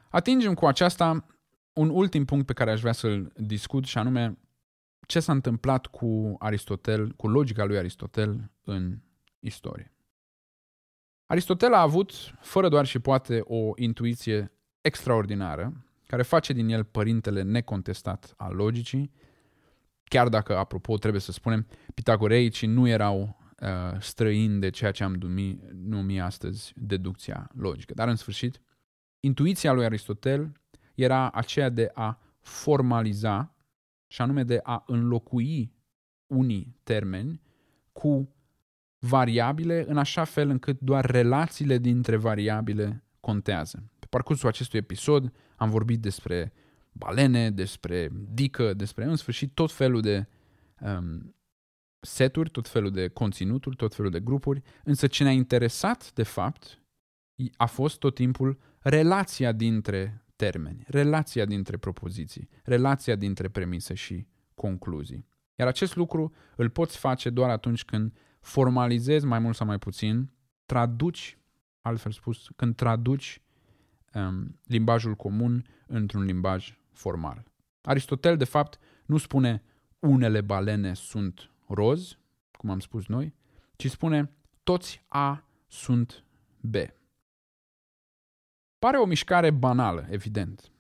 Atingem 0.09 0.55
cu 0.55 0.67
aceasta 0.67 1.27
un 1.73 1.89
ultim 1.89 2.25
punct 2.25 2.47
pe 2.47 2.53
care 2.53 2.71
aș 2.71 2.81
vrea 2.81 2.93
să-l 2.93 3.33
discut 3.37 3.85
și 3.85 3.99
anume 3.99 4.39
ce 5.07 5.21
s-a 5.21 5.33
întâmplat 5.33 5.87
cu 5.87 6.37
Aristotel, 6.39 7.13
cu 7.13 7.29
logica 7.29 7.65
lui 7.65 7.77
Aristotel 7.79 8.51
în 8.63 8.99
istorie. 9.39 9.93
Aristotel 11.27 11.75
a 11.75 11.81
avut, 11.81 12.13
fără 12.41 12.69
doar 12.69 12.87
și 12.87 12.99
poate, 12.99 13.41
o 13.45 13.73
intuiție 13.77 14.53
extraordinară, 14.81 15.87
care 16.07 16.23
face 16.23 16.53
din 16.53 16.69
el 16.69 16.85
părintele 16.85 17.43
necontestat 17.43 18.35
al 18.37 18.55
logicii, 18.55 19.13
chiar 20.05 20.29
dacă, 20.29 20.57
apropo, 20.57 20.97
trebuie 20.97 21.21
să 21.21 21.33
spunem, 21.33 21.67
pitagoreicii 21.95 22.69
nu 22.69 22.89
erau 22.89 23.37
uh, 23.61 24.01
străini 24.01 24.61
de 24.61 24.71
ceea 24.71 24.91
ce 24.91 25.05
am 25.05 25.15
numi, 25.15 25.61
numi 25.73 26.21
astăzi 26.21 26.73
deducția 26.77 27.51
logică. 27.55 27.95
Dar, 27.95 28.09
în 28.09 28.17
sfârșit, 28.17 28.61
intuiția 29.21 29.73
lui 29.73 29.85
Aristotel 29.85 30.53
era 30.95 31.31
aceea 31.31 31.69
de 31.69 31.91
a 31.95 32.21
formaliza 32.41 33.57
și 34.07 34.23
anume 34.23 34.43
de 34.43 34.61
a 34.63 34.83
înlocui 34.87 35.73
unii 36.27 36.77
termeni 36.83 37.41
cu 37.93 38.35
variabile 38.99 39.85
în 39.89 39.97
așa 39.97 40.25
fel 40.25 40.49
încât 40.49 40.81
doar 40.81 41.05
relațiile 41.05 41.79
dintre 41.79 42.17
variabile 42.17 43.05
contează. 43.21 43.91
Pe 43.99 44.07
parcursul 44.11 44.49
acestui 44.49 44.79
episod 44.79 45.33
am 45.57 45.71
vorbit 45.71 46.01
despre 46.01 46.53
balene, 46.93 47.51
despre 47.51 48.09
dică, 48.13 48.75
despre 48.75 49.05
în 49.05 49.17
sfârșit 49.17 49.55
tot 49.55 49.73
felul 49.73 50.01
de 50.01 50.27
um, 50.81 51.35
seturi, 52.01 52.51
tot 52.51 52.69
felul 52.69 52.91
de 52.91 53.09
conținuturi, 53.09 53.77
tot 53.77 53.95
felul 53.95 54.11
de 54.11 54.21
grupuri, 54.21 54.63
însă 54.85 55.07
ce 55.07 55.23
ne-a 55.23 55.33
interesat 55.33 56.13
de 56.13 56.23
fapt 56.23 56.83
a 57.57 57.67
fost 57.67 57.99
tot 57.99 58.15
timpul 58.15 58.59
relația 58.81 59.53
dintre 59.53 60.25
termeni, 60.37 60.85
relația 60.87 61.45
dintre 61.45 61.77
propoziții, 61.77 62.49
relația 62.65 63.17
dintre 63.17 63.49
premise 63.49 63.95
și 63.95 64.27
concluzii. 64.55 65.27
Iar 65.55 65.69
acest 65.69 65.97
lucru 65.97 66.33
îl 66.57 66.71
poți 66.71 66.97
face 66.97 67.31
doar 67.31 67.51
atunci 67.51 67.85
când 67.85 68.13
formalizezi 68.41 69.27
mai 69.27 69.39
mult 69.39 69.57
sau 69.57 69.67
mai 69.67 69.79
puțin, 69.79 70.31
traduci, 70.67 71.39
altfel 71.81 72.13
spus, 72.13 72.49
când 72.57 72.75
traduci 72.75 73.43
um, 74.15 74.59
limbajul 74.65 75.15
comun 75.15 75.67
într-un 75.87 76.23
limbaj 76.23 76.79
formal. 76.93 77.45
Aristotel, 77.81 78.37
de 78.37 78.45
fapt, 78.45 78.79
nu 79.07 79.17
spune 79.17 79.63
unele 79.99 80.41
balene 80.41 80.95
sunt 80.95 81.51
roz, 81.69 82.19
cum 82.53 82.71
am 82.71 82.81
spus 82.81 83.07
noi, 83.07 83.35
ci 83.77 83.91
spune 83.91 84.33
toți 84.63 85.05
A 85.09 85.45
sunt 85.67 86.25
B. 86.61 86.75
Pare 88.79 88.97
o 88.97 89.05
mișcare 89.05 89.51
banală, 89.51 90.07
evident. 90.11 90.71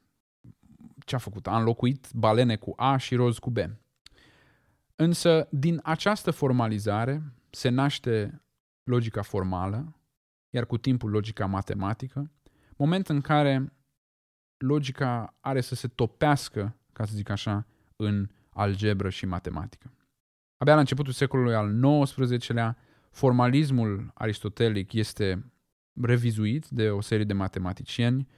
Ce 1.05 1.15
a 1.15 1.19
făcut? 1.19 1.47
A 1.47 1.59
înlocuit 1.59 2.09
balene 2.13 2.57
cu 2.57 2.73
A 2.77 2.97
și 2.97 3.15
roz 3.15 3.39
cu 3.39 3.51
B. 3.51 3.59
Însă, 4.97 5.49
din 5.51 5.81
această 5.83 6.31
formalizare 6.31 7.23
se 7.51 7.69
naște 7.69 8.43
logica 8.85 9.23
formală, 9.23 9.97
iar 10.51 10.67
cu 10.67 10.79
timpul 10.79 11.11
logica 11.11 11.47
matematică, 11.47 12.31
moment 12.77 13.09
în 13.09 13.21
care 13.21 13.73
logica 14.57 15.35
are 15.41 15.61
să 15.61 15.75
se 15.75 15.89
topească, 15.89 16.77
ca 16.93 17.05
să 17.05 17.13
zic 17.15 17.29
așa, 17.29 17.67
în 17.97 18.29
algebră 18.49 19.09
și 19.09 19.27
matematică. 19.27 19.93
Abia 20.59 20.75
la 20.75 20.81
începutul 20.81 21.13
secolului 21.13 21.55
al 21.55 22.03
XIX-lea, 22.03 22.77
formalismul 23.11 24.11
aristotelic 24.15 24.93
este 24.93 25.53
revizuit 26.03 26.69
de 26.69 26.91
o 26.91 27.01
serie 27.01 27.25
de 27.25 27.33
matematicieni, 27.33 28.29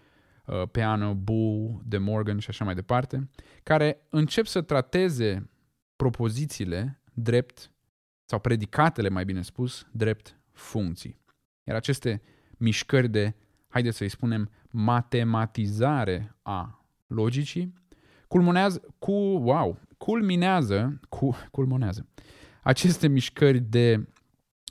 uh, 0.46 0.62
Peano, 0.70 1.14
Boole, 1.14 1.80
De 1.84 1.98
Morgan 1.98 2.38
și 2.38 2.48
așa 2.48 2.64
mai 2.64 2.74
departe, 2.74 3.30
care 3.62 4.06
încep 4.10 4.46
să 4.46 4.62
trateze 4.62 5.50
propozițiile 5.96 7.00
drept, 7.14 7.70
sau 8.24 8.38
predicatele, 8.38 9.08
mai 9.08 9.24
bine 9.24 9.42
spus, 9.42 9.86
drept 9.92 10.40
funcții. 10.52 11.20
Iar 11.64 11.76
aceste 11.76 12.22
mișcări 12.50 13.08
de, 13.08 13.34
haideți 13.68 13.96
să-i 13.96 14.08
spunem, 14.08 14.50
matematizare 14.70 16.36
a 16.42 16.84
logicii, 17.06 17.74
culminează 18.28 18.94
cu, 18.98 19.12
wow, 19.12 19.78
culminează, 20.04 21.00
cu, 21.08 21.36
culminează. 21.50 22.06
Aceste 22.62 23.08
mișcări 23.08 23.58
de 23.58 24.08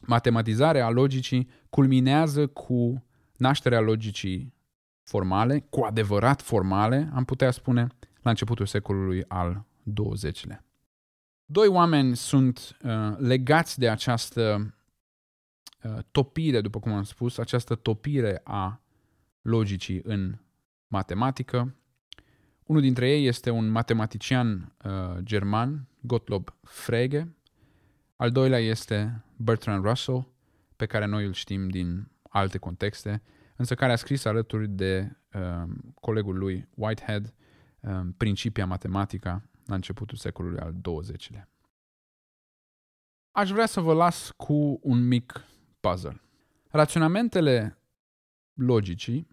matematizare 0.02 0.82
a 0.82 0.90
logicii 0.90 1.50
culminează 1.70 2.48
cu 2.48 3.06
nașterea 3.38 3.80
logicii 3.80 4.54
formale, 5.04 5.60
cu 5.60 5.82
adevărat 5.82 6.42
formale, 6.42 7.10
am 7.14 7.26
putea 7.26 7.52
spune, 7.52 7.88
la 8.22 8.30
începutul 8.30 8.66
secolului 8.66 9.24
al 9.28 9.66
XX-lea. 9.94 10.66
Doi 11.46 11.68
oameni 11.68 12.16
sunt 12.16 12.78
uh, 12.84 13.18
legați 13.18 13.80
de 13.80 13.90
această 13.90 14.74
uh, 15.84 15.98
topire, 16.12 16.62
după 16.62 16.80
cum 16.80 16.92
am 16.94 17.04
spus, 17.04 17.38
această 17.38 17.76
topire 17.76 18.42
a 18.44 18.82
logicii 19.42 20.02
în 20.04 20.38
matematică. 20.88 21.76
Unul 22.70 22.82
dintre 22.82 23.10
ei 23.10 23.26
este 23.26 23.50
un 23.50 23.68
matematician 23.68 24.76
uh, 24.84 25.18
german, 25.24 25.88
Gottlob 26.02 26.54
Frege. 26.64 27.28
Al 28.16 28.32
doilea 28.32 28.60
este 28.60 29.24
Bertrand 29.36 29.84
Russell, 29.84 30.28
pe 30.76 30.86
care 30.86 31.06
noi 31.06 31.26
îl 31.26 31.34
știm 31.34 31.70
din 31.70 32.12
alte 32.30 32.58
contexte, 32.58 33.22
însă 33.56 33.76
care 33.76 33.92
a 33.92 33.96
scris 33.96 34.26
alături 34.26 34.68
de 34.68 35.18
uh, 35.34 35.70
colegul 36.00 36.38
lui 36.38 36.68
Whitehead 36.76 37.34
uh, 37.80 38.00
Principia 38.18 38.66
Matematica 38.66 39.44
la 39.66 39.76
începutul 39.76 40.18
secolului 40.18 40.60
al 40.60 40.76
XX-lea. 40.82 41.50
Aș 43.32 43.52
vrea 43.52 43.66
să 43.66 43.80
vă 43.80 43.94
las 43.94 44.32
cu 44.38 44.80
un 44.82 45.08
mic 45.08 45.42
puzzle. 45.80 46.22
Raționamentele 46.68 47.78
logicii 48.54 49.28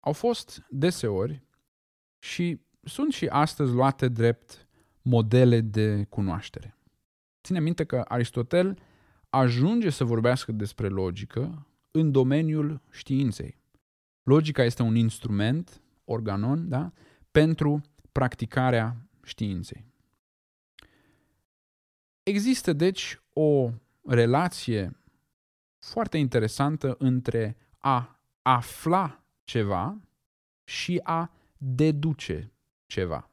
au 0.00 0.12
fost 0.12 0.66
deseori 0.68 1.42
și 2.18 2.63
sunt 2.84 3.12
și 3.12 3.26
astăzi 3.26 3.72
luate 3.72 4.08
drept 4.08 4.66
modele 5.02 5.60
de 5.60 6.04
cunoaștere. 6.08 6.76
Ține 7.42 7.60
minte 7.60 7.84
că 7.84 8.04
Aristotel 8.08 8.78
ajunge 9.30 9.90
să 9.90 10.04
vorbească 10.04 10.52
despre 10.52 10.88
logică 10.88 11.66
în 11.90 12.12
domeniul 12.12 12.80
științei. 12.90 13.58
Logica 14.22 14.64
este 14.64 14.82
un 14.82 14.94
instrument, 14.94 15.82
organon, 16.04 16.68
da, 16.68 16.92
pentru 17.30 17.82
practicarea 18.12 18.96
științei. 19.24 19.84
Există, 22.22 22.72
deci, 22.72 23.20
o 23.32 23.70
relație 24.04 24.96
foarte 25.78 26.18
interesantă 26.18 26.94
între 26.98 27.56
a 27.78 28.20
afla 28.42 29.24
ceva 29.44 30.00
și 30.64 31.00
a 31.02 31.32
deduce 31.56 32.53
ceva. 32.86 33.30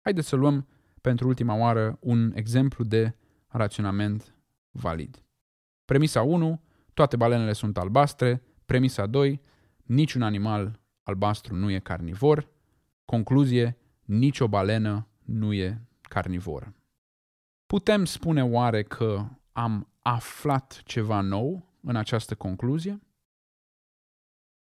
Haideți 0.00 0.28
să 0.28 0.36
luăm 0.36 0.68
pentru 1.00 1.26
ultima 1.28 1.54
oară 1.54 1.98
un 2.00 2.32
exemplu 2.34 2.84
de 2.84 3.16
raționament 3.46 4.34
valid. 4.70 5.24
Premisa 5.84 6.22
1, 6.22 6.62
toate 6.94 7.16
balenele 7.16 7.52
sunt 7.52 7.78
albastre. 7.78 8.42
Premisa 8.66 9.06
2, 9.06 9.40
niciun 9.82 10.22
animal 10.22 10.80
albastru 11.02 11.54
nu 11.54 11.70
e 11.70 11.78
carnivor. 11.78 12.48
Concluzie, 13.04 13.76
nicio 14.02 14.48
balenă 14.48 15.08
nu 15.24 15.52
e 15.52 15.80
carnivoră. 16.02 16.74
Putem 17.66 18.04
spune 18.04 18.44
oare 18.44 18.82
că 18.82 19.28
am 19.52 19.88
aflat 19.98 20.82
ceva 20.84 21.20
nou 21.20 21.72
în 21.80 21.96
această 21.96 22.34
concluzie? 22.34 23.00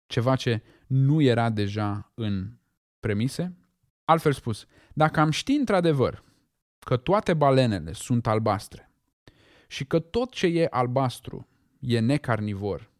Ceva 0.05 0.35
ce 0.35 0.63
nu 0.87 1.21
era 1.21 1.49
deja 1.49 2.11
în 2.13 2.57
premise? 2.99 3.58
Altfel 4.09 4.31
spus, 4.31 4.65
Dacă 4.93 5.19
am 5.19 5.29
ști 5.29 5.51
într-adevăr 5.51 6.23
că 6.79 6.97
toate 6.97 7.33
balenele 7.33 7.91
sunt 7.91 8.27
albastre 8.27 8.91
și 9.67 9.85
că 9.85 9.99
tot 9.99 10.31
ce 10.31 10.47
e 10.47 10.67
albastru 10.69 11.47
e 11.79 11.99
necarnivor, 11.99 12.91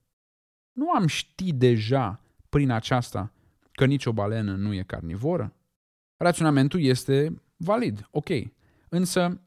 nu 0.72 0.92
am 0.92 1.08
ști 1.08 1.54
deja 1.54 2.22
prin 2.50 2.70
aceasta 2.72 3.34
că 3.72 3.86
nicio 3.86 4.14
balenă 4.14 4.56
nu 4.56 4.74
e 4.74 4.84
carnivoră? 4.84 5.56
Raționamentul 6.18 6.82
este 6.82 7.42
valid, 7.58 8.08
ok, 8.12 8.30
însă 8.90 9.42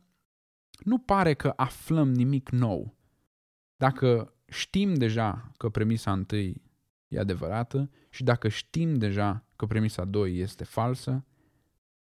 nu 0.79 0.99
pare 0.99 1.35
că 1.35 1.53
aflăm 1.57 2.13
nimic 2.13 2.51
nou. 2.51 2.97
Dacă 3.77 4.35
știm 4.49 4.95
deja 4.95 5.53
că 5.57 5.69
premisa 5.69 6.13
întâi 6.13 6.63
e 7.09 7.19
adevărată 7.19 7.91
și 8.11 8.25
dacă 8.25 8.49
știm 8.49 8.95
deja 8.95 9.45
că 9.57 9.67
premisa 9.67 10.05
2 10.05 10.39
este 10.39 10.65
falsă, 10.65 11.25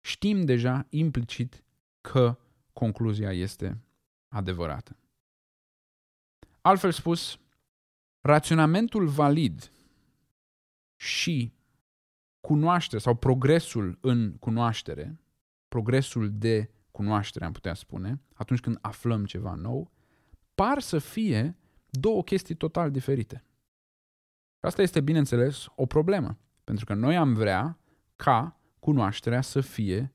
știm 0.08 0.46
deja 0.46 0.86
implicit 0.90 1.64
că 2.02 2.38
concluzia 2.74 3.34
este 3.34 3.82
adevărată. 4.28 4.98
Altfel 6.62 6.92
spus, 6.92 7.40
raționamentul 8.22 9.08
valid 9.08 9.72
și 10.96 11.54
cunoaștere 12.40 13.02
sau 13.02 13.16
progresul 13.16 13.98
în 14.02 14.38
cunoaștere, 14.38 15.20
progresul 15.68 16.32
de 16.32 16.72
cunoaștere 16.92 17.46
am 17.46 17.52
putea 17.52 17.74
spune, 17.74 18.22
atunci 18.34 18.60
când 18.60 18.78
aflăm 18.82 19.26
ceva 19.26 19.54
nou, 19.54 19.92
par 20.56 20.80
să 20.80 21.00
fie 21.00 21.58
două 21.90 22.24
chestii 22.24 22.56
total 22.56 22.92
diferite. 22.92 23.44
Asta 24.60 24.82
este, 24.82 25.02
bineînțeles, 25.02 25.66
o 25.76 25.86
problemă, 25.86 26.38
pentru 26.64 26.86
că 26.86 26.94
noi 26.94 27.18
am 27.18 27.34
vrea 27.34 27.80
ca 28.16 28.57
cunoașterea 28.80 29.42
să 29.42 29.62
fie, 29.62 30.14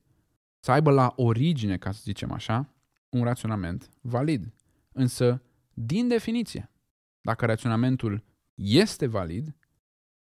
să 0.59 0.71
aibă 0.71 0.91
la 0.91 1.13
origine, 1.15 1.77
ca 1.77 1.91
să 1.91 1.99
zicem 2.03 2.31
așa, 2.31 2.73
un 3.09 3.23
raționament 3.23 3.89
valid. 4.01 4.53
Însă, 4.91 5.41
din 5.73 6.07
definiție, 6.07 6.71
dacă 7.21 7.45
raționamentul 7.45 8.23
este 8.55 9.07
valid, 9.07 9.55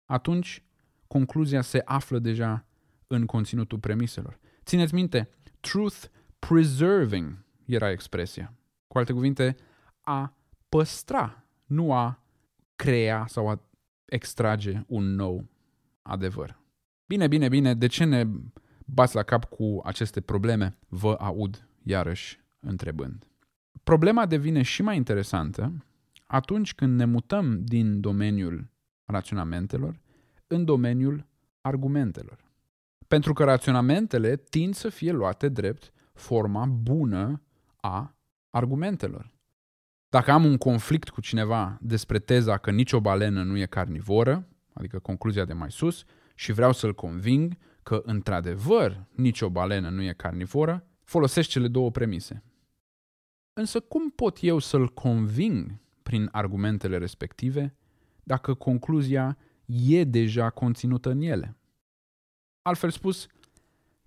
atunci 0.04 0.64
concluzia 1.06 1.60
se 1.60 1.82
află 1.84 2.18
deja 2.18 2.66
în 3.06 3.26
conținutul 3.26 3.78
premiselor. 3.78 4.38
Țineți 4.64 4.94
minte, 4.94 5.28
truth 5.60 6.04
preserving 6.38 7.44
era 7.66 7.90
expresia. 7.90 8.54
Cu 8.86 8.98
alte 8.98 9.12
cuvinte, 9.12 9.56
a 10.00 10.34
păstra, 10.68 11.44
nu 11.64 11.92
a 11.92 12.22
crea 12.76 13.26
sau 13.28 13.48
a 13.48 13.62
extrage 14.04 14.84
un 14.86 15.14
nou 15.14 15.48
adevăr. 16.02 16.59
Bine, 17.10 17.26
bine, 17.26 17.48
bine, 17.48 17.74
de 17.74 17.86
ce 17.86 18.04
ne 18.04 18.26
bați 18.84 19.14
la 19.14 19.22
cap 19.22 19.44
cu 19.44 19.80
aceste 19.84 20.20
probleme? 20.20 20.76
Vă 20.88 21.16
aud 21.18 21.68
iarăși 21.82 22.40
întrebând. 22.60 23.26
Problema 23.82 24.26
devine 24.26 24.62
și 24.62 24.82
mai 24.82 24.96
interesantă 24.96 25.84
atunci 26.26 26.74
când 26.74 26.98
ne 26.98 27.04
mutăm 27.04 27.64
din 27.64 28.00
domeniul 28.00 28.70
raționamentelor 29.04 30.00
în 30.46 30.64
domeniul 30.64 31.26
argumentelor. 31.60 32.44
Pentru 33.08 33.32
că 33.32 33.44
raționamentele 33.44 34.36
tind 34.36 34.74
să 34.74 34.88
fie 34.88 35.12
luate 35.12 35.48
drept 35.48 35.92
forma 36.12 36.66
bună 36.66 37.42
a 37.76 38.16
argumentelor. 38.50 39.30
Dacă 40.08 40.30
am 40.30 40.44
un 40.44 40.56
conflict 40.56 41.08
cu 41.08 41.20
cineva 41.20 41.78
despre 41.80 42.18
teza 42.18 42.56
că 42.56 42.70
nicio 42.70 43.00
balenă 43.00 43.42
nu 43.42 43.56
e 43.56 43.66
carnivoră, 43.66 44.48
adică 44.72 44.98
concluzia 44.98 45.44
de 45.44 45.52
mai 45.52 45.70
sus, 45.70 46.04
și 46.40 46.52
vreau 46.52 46.72
să-l 46.72 46.94
conving 46.94 47.56
că, 47.82 48.02
într-adevăr, 48.04 49.06
nicio 49.14 49.50
balenă 49.50 49.88
nu 49.88 50.02
e 50.02 50.12
carnivoră, 50.12 50.86
folosesc 51.04 51.48
cele 51.48 51.68
două 51.68 51.90
premise. 51.90 52.42
Însă 53.52 53.80
cum 53.80 54.10
pot 54.10 54.38
eu 54.40 54.58
să-l 54.58 54.88
conving 54.88 55.78
prin 56.02 56.28
argumentele 56.32 56.98
respective 56.98 57.76
dacă 58.22 58.54
concluzia 58.54 59.38
e 59.66 60.04
deja 60.04 60.50
conținută 60.50 61.10
în 61.10 61.20
ele? 61.20 61.56
Altfel 62.62 62.90
spus, 62.90 63.26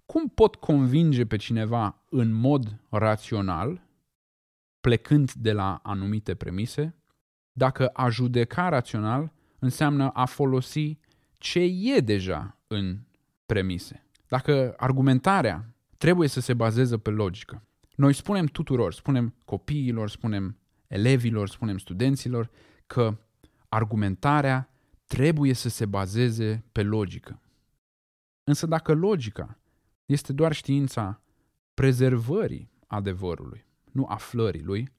cum 0.06 0.28
pot 0.28 0.56
convinge 0.56 1.26
pe 1.26 1.36
cineva 1.36 2.04
în 2.10 2.32
mod 2.32 2.80
rațional, 2.90 3.88
plecând 4.82 5.32
de 5.32 5.52
la 5.52 5.80
anumite 5.84 6.36
premise, 6.36 6.96
dacă 7.52 7.88
a 7.88 8.10
judeca 8.10 8.70
rațional 8.70 9.32
înseamnă 9.60 10.10
a 10.10 10.26
folosi 10.26 11.02
ce 11.44 11.60
e 11.60 12.00
deja 12.00 12.60
în 12.68 13.00
premise. 13.46 14.06
Dacă 14.28 14.74
argumentarea 14.78 15.76
trebuie 15.98 16.28
să 16.28 16.40
se 16.40 16.54
bazeze 16.54 16.98
pe 16.98 17.10
logică, 17.10 17.68
noi 17.96 18.14
spunem 18.14 18.46
tuturor, 18.46 18.94
spunem 18.94 19.36
copiilor, 19.46 20.10
spunem 20.10 20.58
elevilor, 20.88 21.50
spunem 21.50 21.78
studenților 21.78 22.50
că 22.88 23.18
argumentarea 23.70 24.70
trebuie 25.06 25.54
să 25.54 25.70
se 25.70 25.86
bazeze 25.86 26.64
pe 26.72 26.84
logică. 26.84 27.42
Însă 28.44 28.66
dacă 28.66 28.94
logica 28.94 29.60
este 30.06 30.34
doar 30.34 30.54
știința 30.54 31.22
prezervării 31.74 32.72
adevărului, 32.88 33.66
nu 33.92 34.06
aflării 34.06 34.64
lui, 34.64 34.92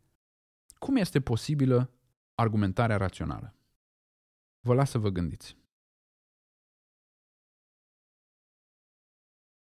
cum 0.78 0.96
este 0.96 1.20
posibilă 1.20 1.90
argumentarea 2.34 2.96
rațională? 2.96 3.54
Vă 4.60 4.74
las 4.74 4.90
să 4.90 4.98
vă 4.98 5.08
gândiți. 5.08 5.62